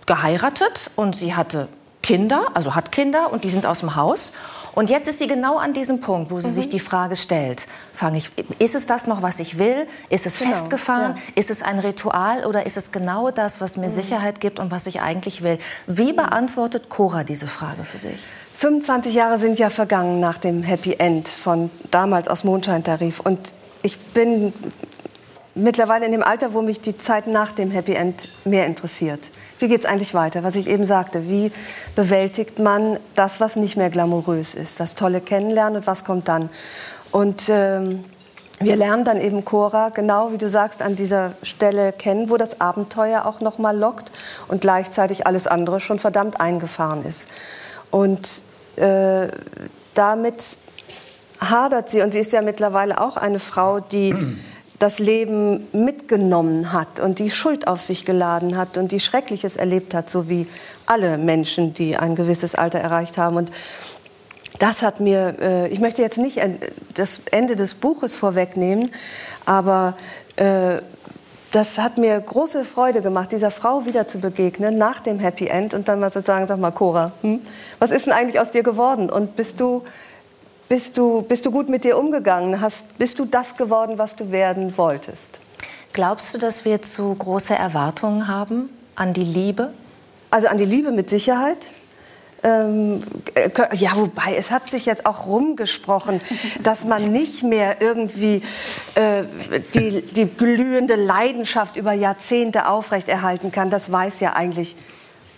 geheiratet 0.07 0.89
und 0.95 1.15
sie 1.15 1.35
hatte 1.35 1.67
Kinder, 2.09 2.47
also 2.55 2.73
hat 2.73 2.91
Kinder 2.91 3.31
und 3.31 3.43
die 3.43 3.51
sind 3.51 3.67
aus 3.67 3.81
dem 3.81 3.95
Haus. 3.95 4.33
Und 4.73 4.89
jetzt 4.89 5.07
ist 5.07 5.19
sie 5.19 5.27
genau 5.27 5.59
an 5.59 5.73
diesem 5.73 6.01
Punkt, 6.01 6.31
wo 6.31 6.41
sie 6.41 6.47
mhm. 6.47 6.53
sich 6.53 6.67
die 6.67 6.79
Frage 6.79 7.15
stellt, 7.15 7.67
fange 7.93 8.17
ich, 8.17 8.31
ist 8.57 8.73
es 8.73 8.87
das 8.87 9.05
noch, 9.05 9.21
was 9.21 9.39
ich 9.39 9.59
will? 9.59 9.85
Ist 10.09 10.25
es 10.25 10.39
genau, 10.39 10.49
festgefahren? 10.49 11.15
Ja. 11.15 11.21
Ist 11.35 11.51
es 11.51 11.61
ein 11.61 11.77
Ritual 11.77 12.47
oder 12.47 12.65
ist 12.65 12.77
es 12.77 12.91
genau 12.91 13.29
das, 13.29 13.61
was 13.61 13.77
mir 13.77 13.89
mhm. 13.89 13.91
Sicherheit 13.91 14.39
gibt 14.39 14.59
und 14.59 14.71
was 14.71 14.87
ich 14.87 15.01
eigentlich 15.01 15.43
will? 15.43 15.59
Wie 15.85 16.11
beantwortet 16.11 16.89
Cora 16.89 17.23
diese 17.23 17.45
Frage 17.45 17.83
für 17.83 17.99
sich? 17.99 18.19
25 18.57 19.13
Jahre 19.13 19.37
sind 19.37 19.59
ja 19.59 19.69
vergangen 19.69 20.19
nach 20.19 20.37
dem 20.37 20.63
Happy 20.63 20.95
End 20.97 21.29
von 21.29 21.69
damals 21.91 22.27
aus 22.27 22.43
Mondscheintarif. 22.43 23.19
Und 23.19 23.53
ich 23.83 23.99
bin 23.99 24.51
mittlerweile 25.53 26.07
in 26.07 26.11
dem 26.11 26.23
Alter, 26.23 26.55
wo 26.55 26.63
mich 26.63 26.81
die 26.81 26.97
Zeit 26.97 27.27
nach 27.27 27.51
dem 27.51 27.69
Happy 27.69 27.93
End 27.93 28.29
mehr 28.45 28.65
interessiert. 28.65 29.29
Wie 29.59 29.67
geht 29.67 29.81
es 29.81 29.85
eigentlich 29.85 30.13
weiter? 30.13 30.43
Was 30.43 30.55
ich 30.55 30.67
eben 30.67 30.85
sagte, 30.85 31.29
wie 31.29 31.51
bewältigt 31.95 32.59
man 32.59 32.97
das, 33.15 33.41
was 33.41 33.57
nicht 33.57 33.75
mehr 33.75 33.89
glamourös 33.89 34.55
ist? 34.55 34.79
Das 34.79 34.95
tolle 34.95 35.19
Kennenlernen 35.19 35.79
und 35.79 35.87
was 35.87 36.05
kommt 36.05 36.29
dann? 36.29 36.49
Und 37.11 37.49
ähm, 37.49 38.03
wir 38.61 38.75
lernen 38.75 39.05
dann 39.05 39.21
eben 39.21 39.45
Cora 39.45 39.89
genau, 39.89 40.31
wie 40.31 40.37
du 40.37 40.49
sagst, 40.49 40.81
an 40.81 40.95
dieser 40.95 41.33
Stelle 41.43 41.93
kennen, 41.93 42.29
wo 42.29 42.37
das 42.37 42.59
Abenteuer 42.59 43.25
auch 43.25 43.41
noch 43.41 43.57
mal 43.57 43.77
lockt 43.77 44.11
und 44.47 44.61
gleichzeitig 44.61 45.27
alles 45.27 45.47
andere 45.47 45.79
schon 45.79 45.99
verdammt 45.99 46.41
eingefahren 46.41 47.05
ist. 47.05 47.29
Und 47.91 48.41
äh, 48.75 49.27
damit 49.93 50.57
hadert 51.39 51.89
sie. 51.89 52.01
Und 52.01 52.13
sie 52.13 52.19
ist 52.19 52.33
ja 52.33 52.41
mittlerweile 52.41 52.99
auch 52.99 53.17
eine 53.17 53.39
Frau, 53.39 53.79
die 53.79 54.13
das 54.79 54.99
Leben 54.99 55.67
mitgenommen 55.73 56.71
hat 56.71 57.01
und 57.01 57.19
die 57.19 57.29
Schuld 57.29 57.67
auf 57.67 57.81
sich 57.81 58.05
geladen 58.05 58.57
hat 58.57 58.77
und 58.77 58.93
die 58.93 59.01
Schreckliches 59.01 59.57
erlebt 59.57 59.93
hat, 59.93 60.09
so 60.09 60.29
wie 60.29 60.47
alle 60.85 61.17
Menschen, 61.17 61.73
die 61.73 61.97
ein 61.97 62.15
gewisses 62.15 62.55
Alter 62.55 62.79
erreicht 62.79 63.17
haben. 63.17 63.35
Und 63.35 63.51
das 64.57 64.81
hat 64.81 65.01
mir, 65.01 65.35
äh, 65.41 65.67
ich 65.67 65.81
möchte 65.81 66.01
jetzt 66.01 66.17
nicht 66.17 66.39
das 66.93 67.21
Ende 67.31 67.57
des 67.57 67.75
Buches 67.75 68.15
vorwegnehmen, 68.15 68.91
aber 69.45 69.95
äh, 70.37 70.79
das 71.51 71.79
hat 71.79 71.97
mir 71.97 72.19
große 72.19 72.63
Freude 72.63 73.01
gemacht, 73.01 73.31
dieser 73.31 73.51
Frau 73.51 73.85
wieder 73.85 74.07
zu 74.07 74.19
begegnen 74.19 74.77
nach 74.77 74.99
dem 74.99 75.19
Happy 75.19 75.47
End 75.47 75.73
und 75.73 75.87
dann 75.87 75.99
mal 75.99 76.13
sozusagen, 76.13 76.47
sag 76.47 76.59
mal, 76.59 76.71
Cora, 76.71 77.11
hm, 77.21 77.41
was 77.79 77.91
ist 77.91 78.05
denn 78.05 78.13
eigentlich 78.13 78.39
aus 78.39 78.51
dir 78.51 78.63
geworden? 78.63 79.09
Und 79.09 79.35
bist 79.35 79.59
du, 79.59 79.83
bist 80.69 80.97
du, 80.97 81.23
bist 81.23 81.45
du 81.45 81.51
gut 81.51 81.67
mit 81.67 81.83
dir 81.83 81.97
umgegangen? 81.97 82.61
Hast, 82.61 82.97
bist 82.97 83.19
du 83.19 83.25
das 83.25 83.57
geworden, 83.57 83.97
was 83.97 84.15
du 84.15 84.31
werden 84.31 84.77
wolltest? 84.77 85.39
Glaubst 85.91 86.33
du, 86.33 86.37
dass 86.37 86.63
wir 86.63 86.81
zu 86.83 87.13
große 87.15 87.55
Erwartungen 87.55 88.27
haben 88.27 88.69
an 88.95 89.13
die 89.13 89.23
Liebe? 89.23 89.71
Also 90.29 90.47
an 90.47 90.59
die 90.59 90.65
Liebe 90.65 90.91
mit 90.91 91.09
Sicherheit. 91.09 91.71
Ähm, 92.41 93.01
äh, 93.33 93.49
ja, 93.73 93.91
wobei 93.95 94.35
es 94.37 94.51
hat 94.51 94.67
sich 94.67 94.85
jetzt 94.85 95.05
auch 95.05 95.25
rumgesprochen, 95.25 96.21
dass 96.63 96.85
man 96.85 97.11
nicht 97.11 97.43
mehr 97.43 97.81
irgendwie 97.81 98.41
äh, 98.95 99.23
die, 99.73 100.03
die 100.03 100.25
glühende 100.25 100.95
Leidenschaft 100.95 101.75
über 101.75 101.91
Jahrzehnte 101.93 102.69
aufrechterhalten 102.69 103.51
kann. 103.51 103.69
Das 103.69 103.91
weiß 103.91 104.19
ja 104.21 104.33
eigentlich 104.33 104.75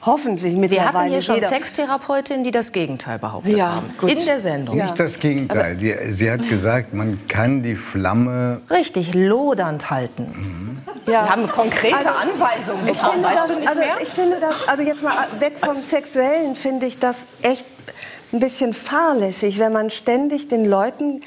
hoffentlich 0.03 0.55
mittlerweile 0.55 0.93
Wir 0.93 0.99
hatten 0.99 1.09
hier 1.09 1.21
schon 1.21 1.35
jeder. 1.35 1.47
Sextherapeutinnen, 1.47 2.43
die 2.43 2.51
das 2.51 2.71
Gegenteil 2.71 3.19
behauptet 3.19 3.57
ja, 3.57 3.75
haben. 3.75 3.93
Gut. 3.97 4.11
In 4.11 4.25
der 4.25 4.39
Sendung. 4.39 4.77
Nicht 4.77 4.99
das 4.99 5.19
Gegenteil. 5.19 5.77
Die, 5.77 5.95
sie 6.09 6.31
hat 6.31 6.47
gesagt, 6.47 6.93
man 6.93 7.19
kann 7.27 7.61
die 7.63 7.75
Flamme... 7.75 8.61
Richtig, 8.69 9.13
lodernd 9.13 9.89
halten. 9.89 10.23
Mhm. 10.23 10.77
Ja. 11.05 11.25
Wir 11.25 11.29
haben 11.29 11.47
konkrete 11.47 11.95
also, 11.95 12.09
Anweisungen 12.09 12.87
ich 12.87 12.99
Finde 12.99 13.23
weißt 13.23 13.49
das, 13.49 13.67
also, 13.67 13.81
ich 14.01 14.09
finde 14.09 14.39
das, 14.39 14.67
also 14.67 14.83
jetzt 14.83 15.03
mal 15.03 15.27
weg 15.39 15.53
vom 15.57 15.75
Sexuellen, 15.75 16.55
finde 16.55 16.85
ich 16.85 16.99
das 16.99 17.27
echt 17.41 17.65
ein 18.33 18.39
bisschen 18.39 18.73
fahrlässig, 18.73 19.59
wenn 19.59 19.73
man 19.73 19.89
ständig 19.89 20.47
den 20.47 20.65
Leuten 20.65 21.21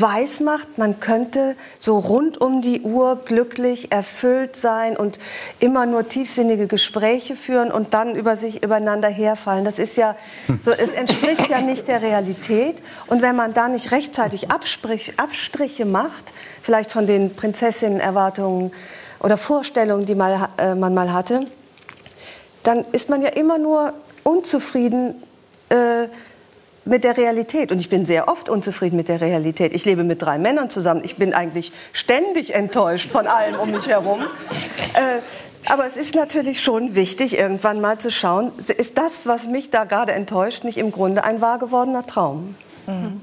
weiß 0.00 0.40
macht, 0.40 0.78
man 0.78 1.00
könnte 1.00 1.56
so 1.78 1.98
rund 1.98 2.40
um 2.40 2.62
die 2.62 2.82
Uhr 2.82 3.20
glücklich, 3.24 3.92
erfüllt 3.92 4.56
sein 4.56 4.96
und 4.96 5.18
immer 5.60 5.86
nur 5.86 6.08
tiefsinnige 6.08 6.66
Gespräche 6.66 7.36
führen 7.36 7.70
und 7.70 7.94
dann 7.94 8.14
über 8.14 8.36
sich 8.36 8.62
übereinander 8.62 9.08
herfallen. 9.08 9.64
Das 9.64 9.78
ist 9.78 9.96
ja 9.96 10.16
so, 10.62 10.70
es 10.70 10.90
entspricht 10.90 11.48
ja 11.48 11.60
nicht 11.60 11.88
der 11.88 12.02
Realität. 12.02 12.76
Und 13.06 13.22
wenn 13.22 13.36
man 13.36 13.54
da 13.54 13.68
nicht 13.68 13.92
rechtzeitig 13.92 14.50
Abstrich, 14.50 15.14
Abstriche 15.18 15.84
macht, 15.84 16.32
vielleicht 16.62 16.92
von 16.92 17.06
den 17.06 17.34
Prinzessinnenerwartungen 17.34 18.72
oder 19.20 19.36
Vorstellungen, 19.36 20.06
die 20.06 20.14
mal, 20.14 20.48
äh, 20.58 20.74
man 20.74 20.94
mal 20.94 21.12
hatte, 21.12 21.44
dann 22.62 22.84
ist 22.92 23.08
man 23.08 23.22
ja 23.22 23.28
immer 23.30 23.58
nur 23.58 23.92
unzufrieden. 24.24 25.22
Äh, 25.68 26.08
mit 26.86 27.04
der 27.04 27.16
Realität. 27.16 27.70
Und 27.70 27.80
ich 27.80 27.90
bin 27.90 28.06
sehr 28.06 28.28
oft 28.28 28.48
unzufrieden 28.48 28.96
mit 28.96 29.08
der 29.08 29.20
Realität. 29.20 29.72
Ich 29.74 29.84
lebe 29.84 30.04
mit 30.04 30.22
drei 30.22 30.38
Männern 30.38 30.70
zusammen. 30.70 31.02
Ich 31.04 31.16
bin 31.16 31.34
eigentlich 31.34 31.72
ständig 31.92 32.54
enttäuscht 32.54 33.10
von 33.10 33.26
allem 33.26 33.56
um 33.56 33.70
mich 33.70 33.86
herum. 33.86 34.20
Äh, 34.94 35.20
aber 35.68 35.84
es 35.84 35.96
ist 35.96 36.14
natürlich 36.14 36.62
schon 36.62 36.94
wichtig, 36.94 37.38
irgendwann 37.38 37.80
mal 37.80 37.98
zu 37.98 38.12
schauen, 38.12 38.52
ist 38.56 38.98
das, 38.98 39.26
was 39.26 39.48
mich 39.48 39.70
da 39.70 39.84
gerade 39.84 40.12
enttäuscht, 40.12 40.62
nicht 40.62 40.78
im 40.78 40.92
Grunde 40.92 41.24
ein 41.24 41.40
wahr 41.40 41.58
gewordener 41.58 42.06
Traum? 42.06 42.54
Mhm. 42.86 43.20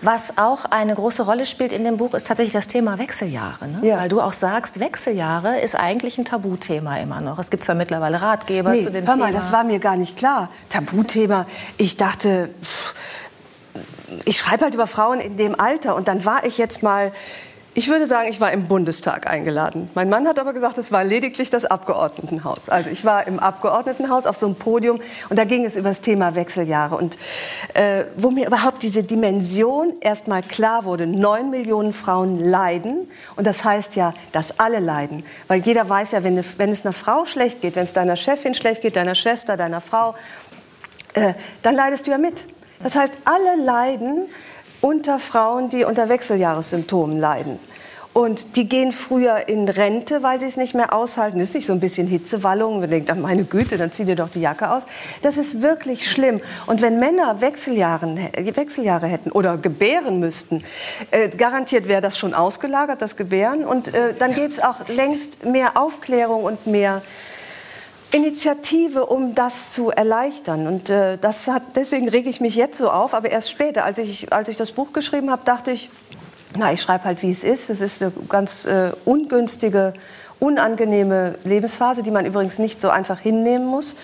Was 0.00 0.38
auch 0.38 0.64
eine 0.66 0.94
große 0.94 1.24
Rolle 1.24 1.44
spielt 1.44 1.72
in 1.72 1.82
dem 1.84 1.96
Buch, 1.96 2.14
ist 2.14 2.26
tatsächlich 2.26 2.52
das 2.52 2.68
Thema 2.68 2.98
Wechseljahre. 2.98 3.68
Ne? 3.68 3.80
Ja. 3.82 3.98
Weil 3.98 4.08
du 4.08 4.20
auch 4.20 4.32
sagst, 4.32 4.78
Wechseljahre 4.78 5.58
ist 5.60 5.74
eigentlich 5.74 6.18
ein 6.18 6.24
Tabuthema 6.24 6.98
immer 6.98 7.20
noch. 7.20 7.38
Es 7.38 7.50
gibt 7.50 7.64
zwar 7.64 7.74
mittlerweile 7.74 8.22
Ratgeber 8.22 8.70
nee, 8.70 8.82
zu 8.82 8.92
dem 8.92 9.06
hör 9.06 9.14
Thema. 9.14 9.26
Mal, 9.26 9.32
das 9.32 9.50
war 9.50 9.64
mir 9.64 9.80
gar 9.80 9.96
nicht 9.96 10.16
klar. 10.16 10.50
Tabuthema. 10.68 11.46
Ich 11.78 11.96
dachte, 11.96 12.50
ich 14.24 14.38
schreibe 14.38 14.64
halt 14.64 14.74
über 14.74 14.86
Frauen 14.86 15.20
in 15.20 15.36
dem 15.36 15.58
Alter. 15.58 15.96
Und 15.96 16.06
dann 16.06 16.24
war 16.24 16.44
ich 16.44 16.58
jetzt 16.58 16.82
mal 16.82 17.12
ich 17.78 17.88
würde 17.88 18.08
sagen, 18.08 18.28
ich 18.28 18.40
war 18.40 18.50
im 18.50 18.66
Bundestag 18.66 19.30
eingeladen. 19.30 19.88
Mein 19.94 20.10
Mann 20.10 20.26
hat 20.26 20.40
aber 20.40 20.52
gesagt, 20.52 20.78
es 20.78 20.90
war 20.90 21.04
lediglich 21.04 21.48
das 21.48 21.64
Abgeordnetenhaus. 21.64 22.68
Also 22.68 22.90
ich 22.90 23.04
war 23.04 23.24
im 23.28 23.38
Abgeordnetenhaus 23.38 24.26
auf 24.26 24.36
so 24.36 24.46
einem 24.46 24.56
Podium 24.56 25.00
und 25.28 25.38
da 25.38 25.44
ging 25.44 25.64
es 25.64 25.76
über 25.76 25.90
das 25.90 26.00
Thema 26.00 26.34
Wechseljahre. 26.34 26.96
Und 26.96 27.16
äh, 27.74 28.06
wo 28.16 28.30
mir 28.30 28.48
überhaupt 28.48 28.82
diese 28.82 29.04
Dimension 29.04 29.92
erst 30.00 30.26
mal 30.26 30.42
klar 30.42 30.86
wurde, 30.86 31.06
neun 31.06 31.50
Millionen 31.50 31.92
Frauen 31.92 32.44
leiden. 32.44 33.08
Und 33.36 33.46
das 33.46 33.62
heißt 33.62 33.94
ja, 33.94 34.12
dass 34.32 34.58
alle 34.58 34.80
leiden. 34.80 35.22
Weil 35.46 35.60
jeder 35.60 35.88
weiß 35.88 36.10
ja, 36.10 36.24
wenn, 36.24 36.44
wenn 36.56 36.72
es 36.72 36.84
einer 36.84 36.92
Frau 36.92 37.26
schlecht 37.26 37.62
geht, 37.62 37.76
wenn 37.76 37.84
es 37.84 37.92
deiner 37.92 38.16
Chefin 38.16 38.54
schlecht 38.54 38.82
geht, 38.82 38.96
deiner 38.96 39.14
Schwester, 39.14 39.56
deiner 39.56 39.80
Frau, 39.80 40.16
äh, 41.14 41.34
dann 41.62 41.76
leidest 41.76 42.08
du 42.08 42.10
ja 42.10 42.18
mit. 42.18 42.48
Das 42.82 42.96
heißt, 42.96 43.14
alle 43.24 43.62
leiden 43.62 44.26
unter 44.80 45.18
Frauen, 45.18 45.70
die 45.70 45.84
unter 45.84 46.08
Wechseljahressymptomen 46.08 47.18
leiden. 47.18 47.58
Und 48.18 48.56
die 48.56 48.68
gehen 48.68 48.90
früher 48.90 49.46
in 49.46 49.68
Rente, 49.68 50.24
weil 50.24 50.40
sie 50.40 50.46
es 50.46 50.56
nicht 50.56 50.74
mehr 50.74 50.92
aushalten. 50.92 51.38
Das 51.38 51.50
ist 51.50 51.54
nicht 51.54 51.66
so 51.66 51.72
ein 51.72 51.78
bisschen 51.78 52.08
Hitzewallung. 52.08 52.80
Man 52.80 52.90
denkt, 52.90 53.08
ach 53.12 53.14
meine 53.14 53.44
Güte, 53.44 53.78
dann 53.78 53.92
zieh 53.92 54.04
dir 54.04 54.16
doch 54.16 54.28
die 54.28 54.40
Jacke 54.40 54.72
aus. 54.72 54.88
Das 55.22 55.36
ist 55.36 55.62
wirklich 55.62 56.10
schlimm. 56.10 56.40
Und 56.66 56.82
wenn 56.82 56.98
Männer 56.98 57.40
Wechseljahre, 57.40 58.16
Wechseljahre 58.56 59.06
hätten 59.06 59.30
oder 59.30 59.56
gebären 59.56 60.18
müssten, 60.18 60.64
äh, 61.12 61.28
garantiert 61.28 61.86
wäre 61.86 62.00
das 62.00 62.18
schon 62.18 62.34
ausgelagert, 62.34 63.00
das 63.00 63.14
Gebären. 63.14 63.64
Und 63.64 63.94
äh, 63.94 64.14
dann 64.18 64.34
gäbe 64.34 64.48
es 64.48 64.58
auch 64.58 64.88
längst 64.88 65.44
mehr 65.44 65.76
Aufklärung 65.76 66.42
und 66.42 66.66
mehr 66.66 67.02
Initiative, 68.10 69.06
um 69.06 69.36
das 69.36 69.70
zu 69.70 69.90
erleichtern. 69.90 70.66
Und 70.66 70.90
äh, 70.90 71.18
das 71.18 71.46
hat, 71.46 71.62
deswegen 71.76 72.08
rege 72.08 72.28
ich 72.28 72.40
mich 72.40 72.56
jetzt 72.56 72.78
so 72.78 72.90
auf, 72.90 73.14
aber 73.14 73.30
erst 73.30 73.48
später. 73.48 73.84
Als 73.84 73.98
ich, 73.98 74.32
als 74.32 74.48
ich 74.48 74.56
das 74.56 74.72
Buch 74.72 74.92
geschrieben 74.92 75.30
habe, 75.30 75.42
dachte 75.44 75.70
ich, 75.70 75.90
na, 76.56 76.72
ich 76.72 76.80
schreibe 76.80 77.04
halt, 77.04 77.22
wie 77.22 77.30
es 77.30 77.44
ist. 77.44 77.70
Es 77.70 77.80
ist 77.80 78.02
eine 78.02 78.12
ganz 78.28 78.64
äh, 78.64 78.92
ungünstige, 79.04 79.92
unangenehme 80.40 81.34
Lebensphase, 81.44 82.02
die 82.02 82.10
man 82.10 82.26
übrigens 82.26 82.58
nicht 82.58 82.80
so 82.80 82.88
einfach 82.90 83.20
hinnehmen 83.20 83.66
muss. 83.66 83.96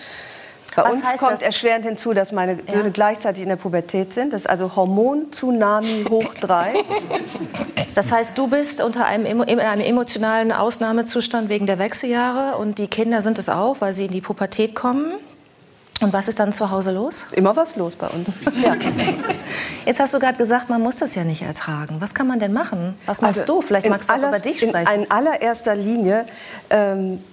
Bei 0.75 0.83
Was 0.83 0.95
uns 0.95 1.17
kommt 1.17 1.31
das? 1.31 1.41
erschwerend 1.41 1.85
hinzu, 1.85 2.13
dass 2.13 2.33
meine 2.33 2.57
Söhne 2.69 2.91
gleichzeitig 2.91 3.43
in 3.43 3.49
der 3.49 3.55
Pubertät 3.55 4.11
sind. 4.11 4.33
Das 4.33 4.41
ist 4.41 4.49
also 4.49 4.75
Hormon-Tsunami 4.75 6.05
hoch 6.09 6.33
drei. 6.39 6.73
Das 7.93 8.11
heißt, 8.11 8.37
du 8.37 8.47
bist 8.49 8.81
unter 8.81 9.05
einem, 9.05 9.41
in 9.43 9.57
einem 9.57 9.81
emotionalen 9.81 10.51
Ausnahmezustand 10.51 11.47
wegen 11.47 11.65
der 11.65 11.79
Wechseljahre 11.79 12.57
und 12.57 12.77
die 12.77 12.87
Kinder 12.87 13.21
sind 13.21 13.39
es 13.39 13.47
auch, 13.47 13.77
weil 13.79 13.93
sie 13.93 14.07
in 14.07 14.11
die 14.11 14.19
Pubertät 14.19 14.75
kommen. 14.75 15.13
Und 16.05 16.13
was 16.13 16.27
ist 16.27 16.39
dann 16.39 16.53
zu 16.53 16.69
Hause 16.69 16.91
los? 16.91 17.25
Immer 17.31 17.55
was 17.55 17.77
los 17.77 17.95
bei 17.95 18.05
uns. 18.05 18.29
Jetzt 19.87 19.99
hast 19.99 20.13
du 20.13 20.19
gerade 20.19 20.37
gesagt, 20.37 20.69
man 20.69 20.79
muss 20.79 20.97
das 20.97 21.15
ja 21.15 21.23
nicht 21.23 21.41
ertragen. 21.41 21.95
Was 21.99 22.13
kann 22.13 22.27
man 22.27 22.37
denn 22.37 22.53
machen? 22.53 22.93
Was 23.07 23.23
machst 23.23 23.41
Also 23.41 23.55
du? 23.55 23.61
Vielleicht 23.63 23.87
in 23.87 23.91
magst 23.91 24.07
du 24.09 24.13
auch 24.13 24.17
aller- 24.19 24.27
über 24.29 24.37
dich 24.39 24.61
In 24.61 24.69
sprechen. 24.69 25.01
in 25.01 25.09
allererster 25.09 25.75
Linie 25.75 26.27
ähm, 26.69 27.23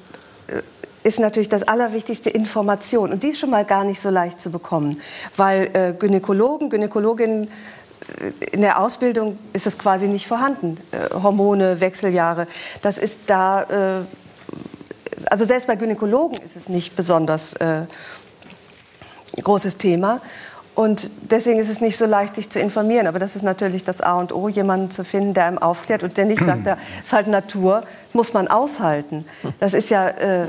äh, 0.46 0.62
ist 1.06 1.20
natürlich 1.20 1.50
das 1.50 1.64
Allerwichtigste 1.68 2.30
Information. 2.30 3.12
Und 3.12 3.22
die 3.24 3.28
ist 3.28 3.40
schon 3.40 3.50
mal 3.50 3.66
gar 3.66 3.84
nicht 3.84 4.00
so 4.00 4.08
leicht 4.08 4.40
zu 4.40 4.50
bekommen. 4.50 4.98
Weil 5.36 5.68
äh, 5.74 5.92
Gynäkologen, 5.92 6.70
Gynäkologinnen 6.70 7.48
äh, 7.50 8.46
in 8.52 8.62
der 8.62 8.80
Ausbildung 8.80 9.38
ist 9.52 9.66
es 9.66 9.76
quasi 9.76 10.06
nicht 10.08 10.26
vorhanden. 10.26 10.78
Äh, 10.92 11.12
Hormone, 11.22 11.78
Wechseljahre, 11.80 12.46
das 12.80 12.96
ist 12.96 13.18
da, 13.26 13.64
äh, 13.64 14.04
also 15.28 15.44
selbst 15.44 15.66
bei 15.66 15.76
Gynäkologen 15.76 16.38
ist 16.42 16.56
es 16.56 16.70
nicht 16.70 16.96
besonders 16.96 17.52
äh, 17.56 17.82
großes 19.40 19.76
Thema. 19.76 20.20
Und 20.74 21.10
deswegen 21.30 21.58
ist 21.58 21.68
es 21.68 21.82
nicht 21.82 21.98
so 21.98 22.06
leicht, 22.06 22.34
sich 22.34 22.48
zu 22.48 22.58
informieren. 22.58 23.06
Aber 23.06 23.18
das 23.18 23.36
ist 23.36 23.42
natürlich 23.42 23.84
das 23.84 24.00
A 24.00 24.18
und 24.18 24.32
O, 24.32 24.48
jemanden 24.48 24.90
zu 24.90 25.04
finden, 25.04 25.34
der 25.34 25.44
einem 25.46 25.58
aufklärt 25.58 26.02
und 26.02 26.16
der 26.16 26.24
nicht 26.24 26.42
sagt, 26.42 26.66
das 26.66 26.78
ist 27.04 27.12
halt 27.12 27.26
Natur, 27.26 27.82
muss 28.14 28.32
man 28.32 28.48
aushalten. 28.48 29.26
Das 29.60 29.74
ist 29.74 29.90
ja, 29.90 30.08
äh, 30.08 30.46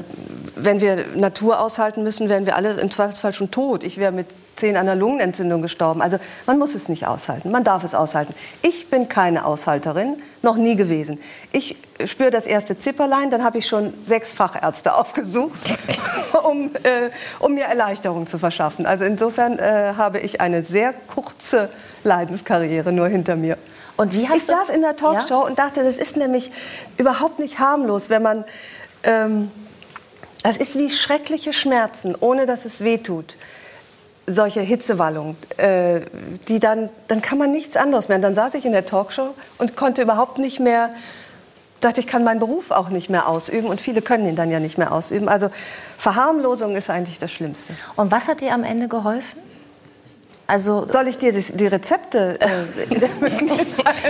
wenn 0.56 0.80
wir 0.80 1.06
Natur 1.16 1.60
aushalten 1.60 2.04
müssen, 2.04 2.30
wären 2.30 2.46
wir 2.46 2.56
alle 2.56 2.72
im 2.80 2.90
Zweifelsfall 2.90 3.34
schon 3.34 3.52
tot. 3.52 3.84
Ich 3.84 3.98
wäre 3.98 4.14
mit 4.14 4.28
zehn 4.56 4.78
an 4.78 4.88
einer 4.88 4.96
Lungenentzündung 4.96 5.62
gestorben. 5.62 6.02
Also 6.02 6.18
man 6.46 6.60
muss 6.60 6.76
es 6.76 6.90
nicht 6.90 7.08
aushalten, 7.08 7.52
man 7.52 7.64
darf 7.64 7.84
es 7.84 7.96
aushalten. 7.96 8.34
Ich 8.62 8.90
bin 8.90 9.10
keine 9.10 9.46
Aushalterin, 9.46 10.18
noch 10.42 10.58
nie 10.58 10.76
gewesen. 10.76 11.20
Ich 11.52 11.78
spüre 12.06 12.30
das 12.32 12.46
erste 12.48 12.78
Zipperlein, 12.78 13.30
dann 13.32 13.44
habe 13.44 13.58
ich 13.58 13.68
schon 13.68 13.94
sechs 14.04 14.34
Fachärzte 14.34 14.94
aufgesucht, 14.96 15.60
um, 16.44 16.72
äh, 16.84 17.10
um 17.40 17.54
mir 17.56 17.66
Erleichterung 17.66 18.28
zu 18.28 18.38
verschaffen. 18.38 18.86
Also 18.86 19.06
insofern 19.06 19.58
äh, 19.60 19.94
habe 19.98 20.20
ich 20.20 20.42
eine 20.42 20.64
sehr 20.64 20.94
kurze 20.94 21.70
Leidenskarriere 22.04 22.92
nur 22.92 23.08
hinter 23.08 23.36
mir. 23.36 23.58
Und 23.96 24.14
wie 24.16 24.28
hast 24.28 24.38
ich 24.38 24.46
du- 24.48 24.54
saß 24.54 24.70
in 24.70 24.82
der 24.82 24.96
Talkshow 24.96 25.42
Ja? 25.42 25.48
und 25.48 25.60
dachte, 25.60 25.84
das 25.84 25.98
ist 25.98 26.18
nämlich 26.18 26.52
überhaupt 26.98 27.40
nicht 27.40 27.60
harmlos, 27.60 28.10
wenn 28.10 28.22
man... 28.24 28.46
Ähm, 29.04 29.52
das 30.42 30.58
ist 30.58 30.78
wie 30.78 30.90
schreckliche 30.90 31.54
Schmerzen, 31.54 32.16
ohne 32.20 32.46
dass 32.46 32.66
es 32.66 32.84
weh 32.84 32.98
tut. 32.98 33.38
Solche 34.26 34.62
Hitzewallungen, 34.62 35.36
äh, 35.58 36.02
die 36.48 36.60
dann, 36.60 36.90
dann 37.08 37.22
kann 37.22 37.38
man 37.38 37.52
nichts 37.52 37.76
anderes 37.76 38.08
mehr. 38.08 38.18
Und 38.18 38.22
dann 38.22 38.36
saß 38.36 38.54
ich 38.54 38.66
in 38.66 38.72
der 38.72 38.86
Talkshow 38.86 39.34
und 39.58 39.76
konnte 39.76 40.02
überhaupt 40.02 40.38
nicht 40.38 40.60
mehr, 40.60 40.90
dachte, 41.82 42.00
ich 42.00 42.08
kann 42.08 42.24
meinen 42.24 42.40
Beruf 42.40 42.72
auch 42.72 42.90
nicht 42.90 43.10
mehr 43.10 43.28
ausüben 43.28 43.68
und 43.68 43.82
viele 43.82 44.02
können 44.02 44.26
ihn 44.28 44.36
dann 44.36 44.50
ja 44.50 44.60
nicht 44.60 44.78
mehr 44.78 44.94
ausüben. 44.94 45.28
Also 45.28 45.50
Verharmlosung 45.98 46.76
ist 46.76 46.90
eigentlich 46.90 47.20
das 47.20 47.32
Schlimmste. 47.32 47.74
Und 47.96 48.12
was 48.12 48.28
hat 48.28 48.40
dir 48.42 48.54
am 48.54 48.64
Ende 48.64 48.88
geholfen? 48.88 49.40
Also 50.54 50.88
Soll 50.88 51.08
ich 51.08 51.18
dir 51.18 51.32
die, 51.34 51.42
die 51.42 51.66
Rezepte? 51.66 52.40
Äh, 52.40 52.48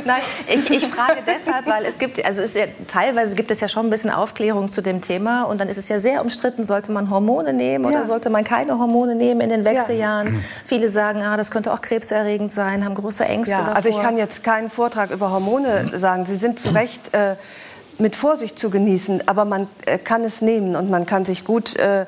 Nein, 0.05 0.21
ich, 0.53 0.69
ich 0.69 0.85
frage 0.87 1.21
deshalb, 1.25 1.65
weil 1.67 1.85
es 1.85 1.99
gibt, 1.99 2.23
also 2.25 2.41
es 2.41 2.53
ja, 2.53 2.65
teilweise 2.87 3.35
gibt 3.35 3.49
es 3.49 3.61
ja 3.61 3.69
schon 3.69 3.87
ein 3.87 3.89
bisschen 3.89 4.11
Aufklärung 4.11 4.69
zu 4.69 4.81
dem 4.81 4.99
Thema 4.99 5.43
und 5.43 5.61
dann 5.61 5.69
ist 5.69 5.77
es 5.77 5.87
ja 5.87 5.99
sehr 5.99 6.21
umstritten, 6.21 6.65
sollte 6.65 6.91
man 6.91 7.09
Hormone 7.09 7.53
nehmen 7.53 7.85
oder 7.85 7.99
Ja. 7.99 8.03
sollte 8.03 8.29
man 8.29 8.43
keine 8.43 8.77
Hormone 8.77 9.15
nehmen 9.15 9.39
in 9.39 9.47
den 9.49 9.63
Wechseljahren. 9.63 10.43
Viele 10.65 10.89
sagen, 10.89 11.21
ah, 11.23 11.37
das 11.37 11.49
könnte 11.49 11.71
auch 11.71 11.79
krebserregend 11.81 12.51
sein, 12.51 12.83
haben 12.83 12.95
große 12.95 13.23
Ängste 13.23 13.53
Ja, 13.53 13.59
davor. 13.59 13.75
also 13.77 13.89
ich 13.89 14.01
kann 14.01 14.17
jetzt 14.17 14.43
keinen 14.43 14.69
Vortrag 14.69 15.11
über 15.11 15.31
Hormone 15.31 15.91
sagen. 15.97 16.25
Sie 16.25 16.35
sind 16.35 16.59
zu 16.59 16.71
Recht 16.71 17.13
äh, 17.13 17.35
mit 17.99 18.17
Vorsicht 18.17 18.59
zu 18.59 18.69
genießen, 18.69 19.27
aber 19.27 19.45
man 19.45 19.69
äh, 19.85 19.97
kann 19.97 20.23
es 20.25 20.41
nehmen 20.41 20.75
und 20.75 20.89
man 20.89 21.05
kann 21.05 21.23
sich 21.23 21.45
gut 21.45 21.77
äh, 21.77 22.05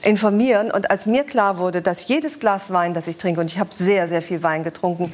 informieren. 0.00 0.70
Und 0.70 0.90
als 0.90 1.06
mir 1.06 1.24
klar 1.24 1.58
wurde, 1.58 1.82
dass 1.82 2.08
jedes 2.08 2.40
Glas 2.40 2.72
Wein, 2.72 2.94
das 2.94 3.06
ich 3.06 3.16
trinke, 3.16 3.40
und 3.40 3.50
ich 3.50 3.58
habe 3.58 3.70
sehr, 3.72 4.08
sehr 4.08 4.22
viel 4.22 4.42
Wein 4.42 4.64
getrunken, 4.64 5.12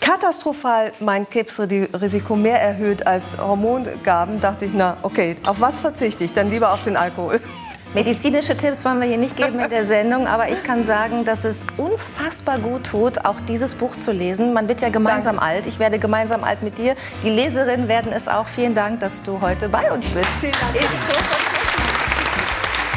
katastrophal 0.00 0.92
mein 1.00 1.28
Krebsrisiko 1.28 2.36
mehr 2.36 2.60
erhöht 2.60 3.06
als 3.06 3.38
Hormongaben, 3.38 4.40
dachte 4.40 4.66
ich, 4.66 4.72
na 4.74 4.96
okay, 5.02 5.36
auf 5.46 5.60
was 5.60 5.80
verzichte 5.80 6.24
ich? 6.24 6.32
Dann 6.32 6.50
lieber 6.50 6.72
auf 6.72 6.82
den 6.82 6.96
Alkohol. 6.96 7.40
Medizinische 7.92 8.56
Tipps 8.56 8.84
wollen 8.84 9.00
wir 9.00 9.08
hier 9.08 9.18
nicht 9.18 9.36
geben 9.36 9.58
in 9.58 9.68
der 9.68 9.84
Sendung, 9.84 10.28
aber 10.28 10.48
ich 10.48 10.62
kann 10.62 10.84
sagen, 10.84 11.24
dass 11.24 11.44
es 11.44 11.66
unfassbar 11.76 12.60
gut 12.60 12.86
tut, 12.86 13.24
auch 13.24 13.40
dieses 13.40 13.74
Buch 13.74 13.96
zu 13.96 14.12
lesen. 14.12 14.52
Man 14.52 14.68
wird 14.68 14.80
ja 14.80 14.90
gemeinsam 14.90 15.40
alt. 15.40 15.66
Ich 15.66 15.80
werde 15.80 15.98
gemeinsam 15.98 16.44
alt 16.44 16.62
mit 16.62 16.78
dir. 16.78 16.94
Die 17.24 17.30
Leserinnen 17.30 17.88
werden 17.88 18.12
es 18.12 18.28
auch. 18.28 18.46
Vielen 18.46 18.76
Dank, 18.76 19.00
dass 19.00 19.24
du 19.24 19.40
heute 19.40 19.68
bei 19.68 19.90
uns 19.90 20.06
bist. 20.06 20.30
Vielen 20.40 20.52
Dank. 20.52 21.49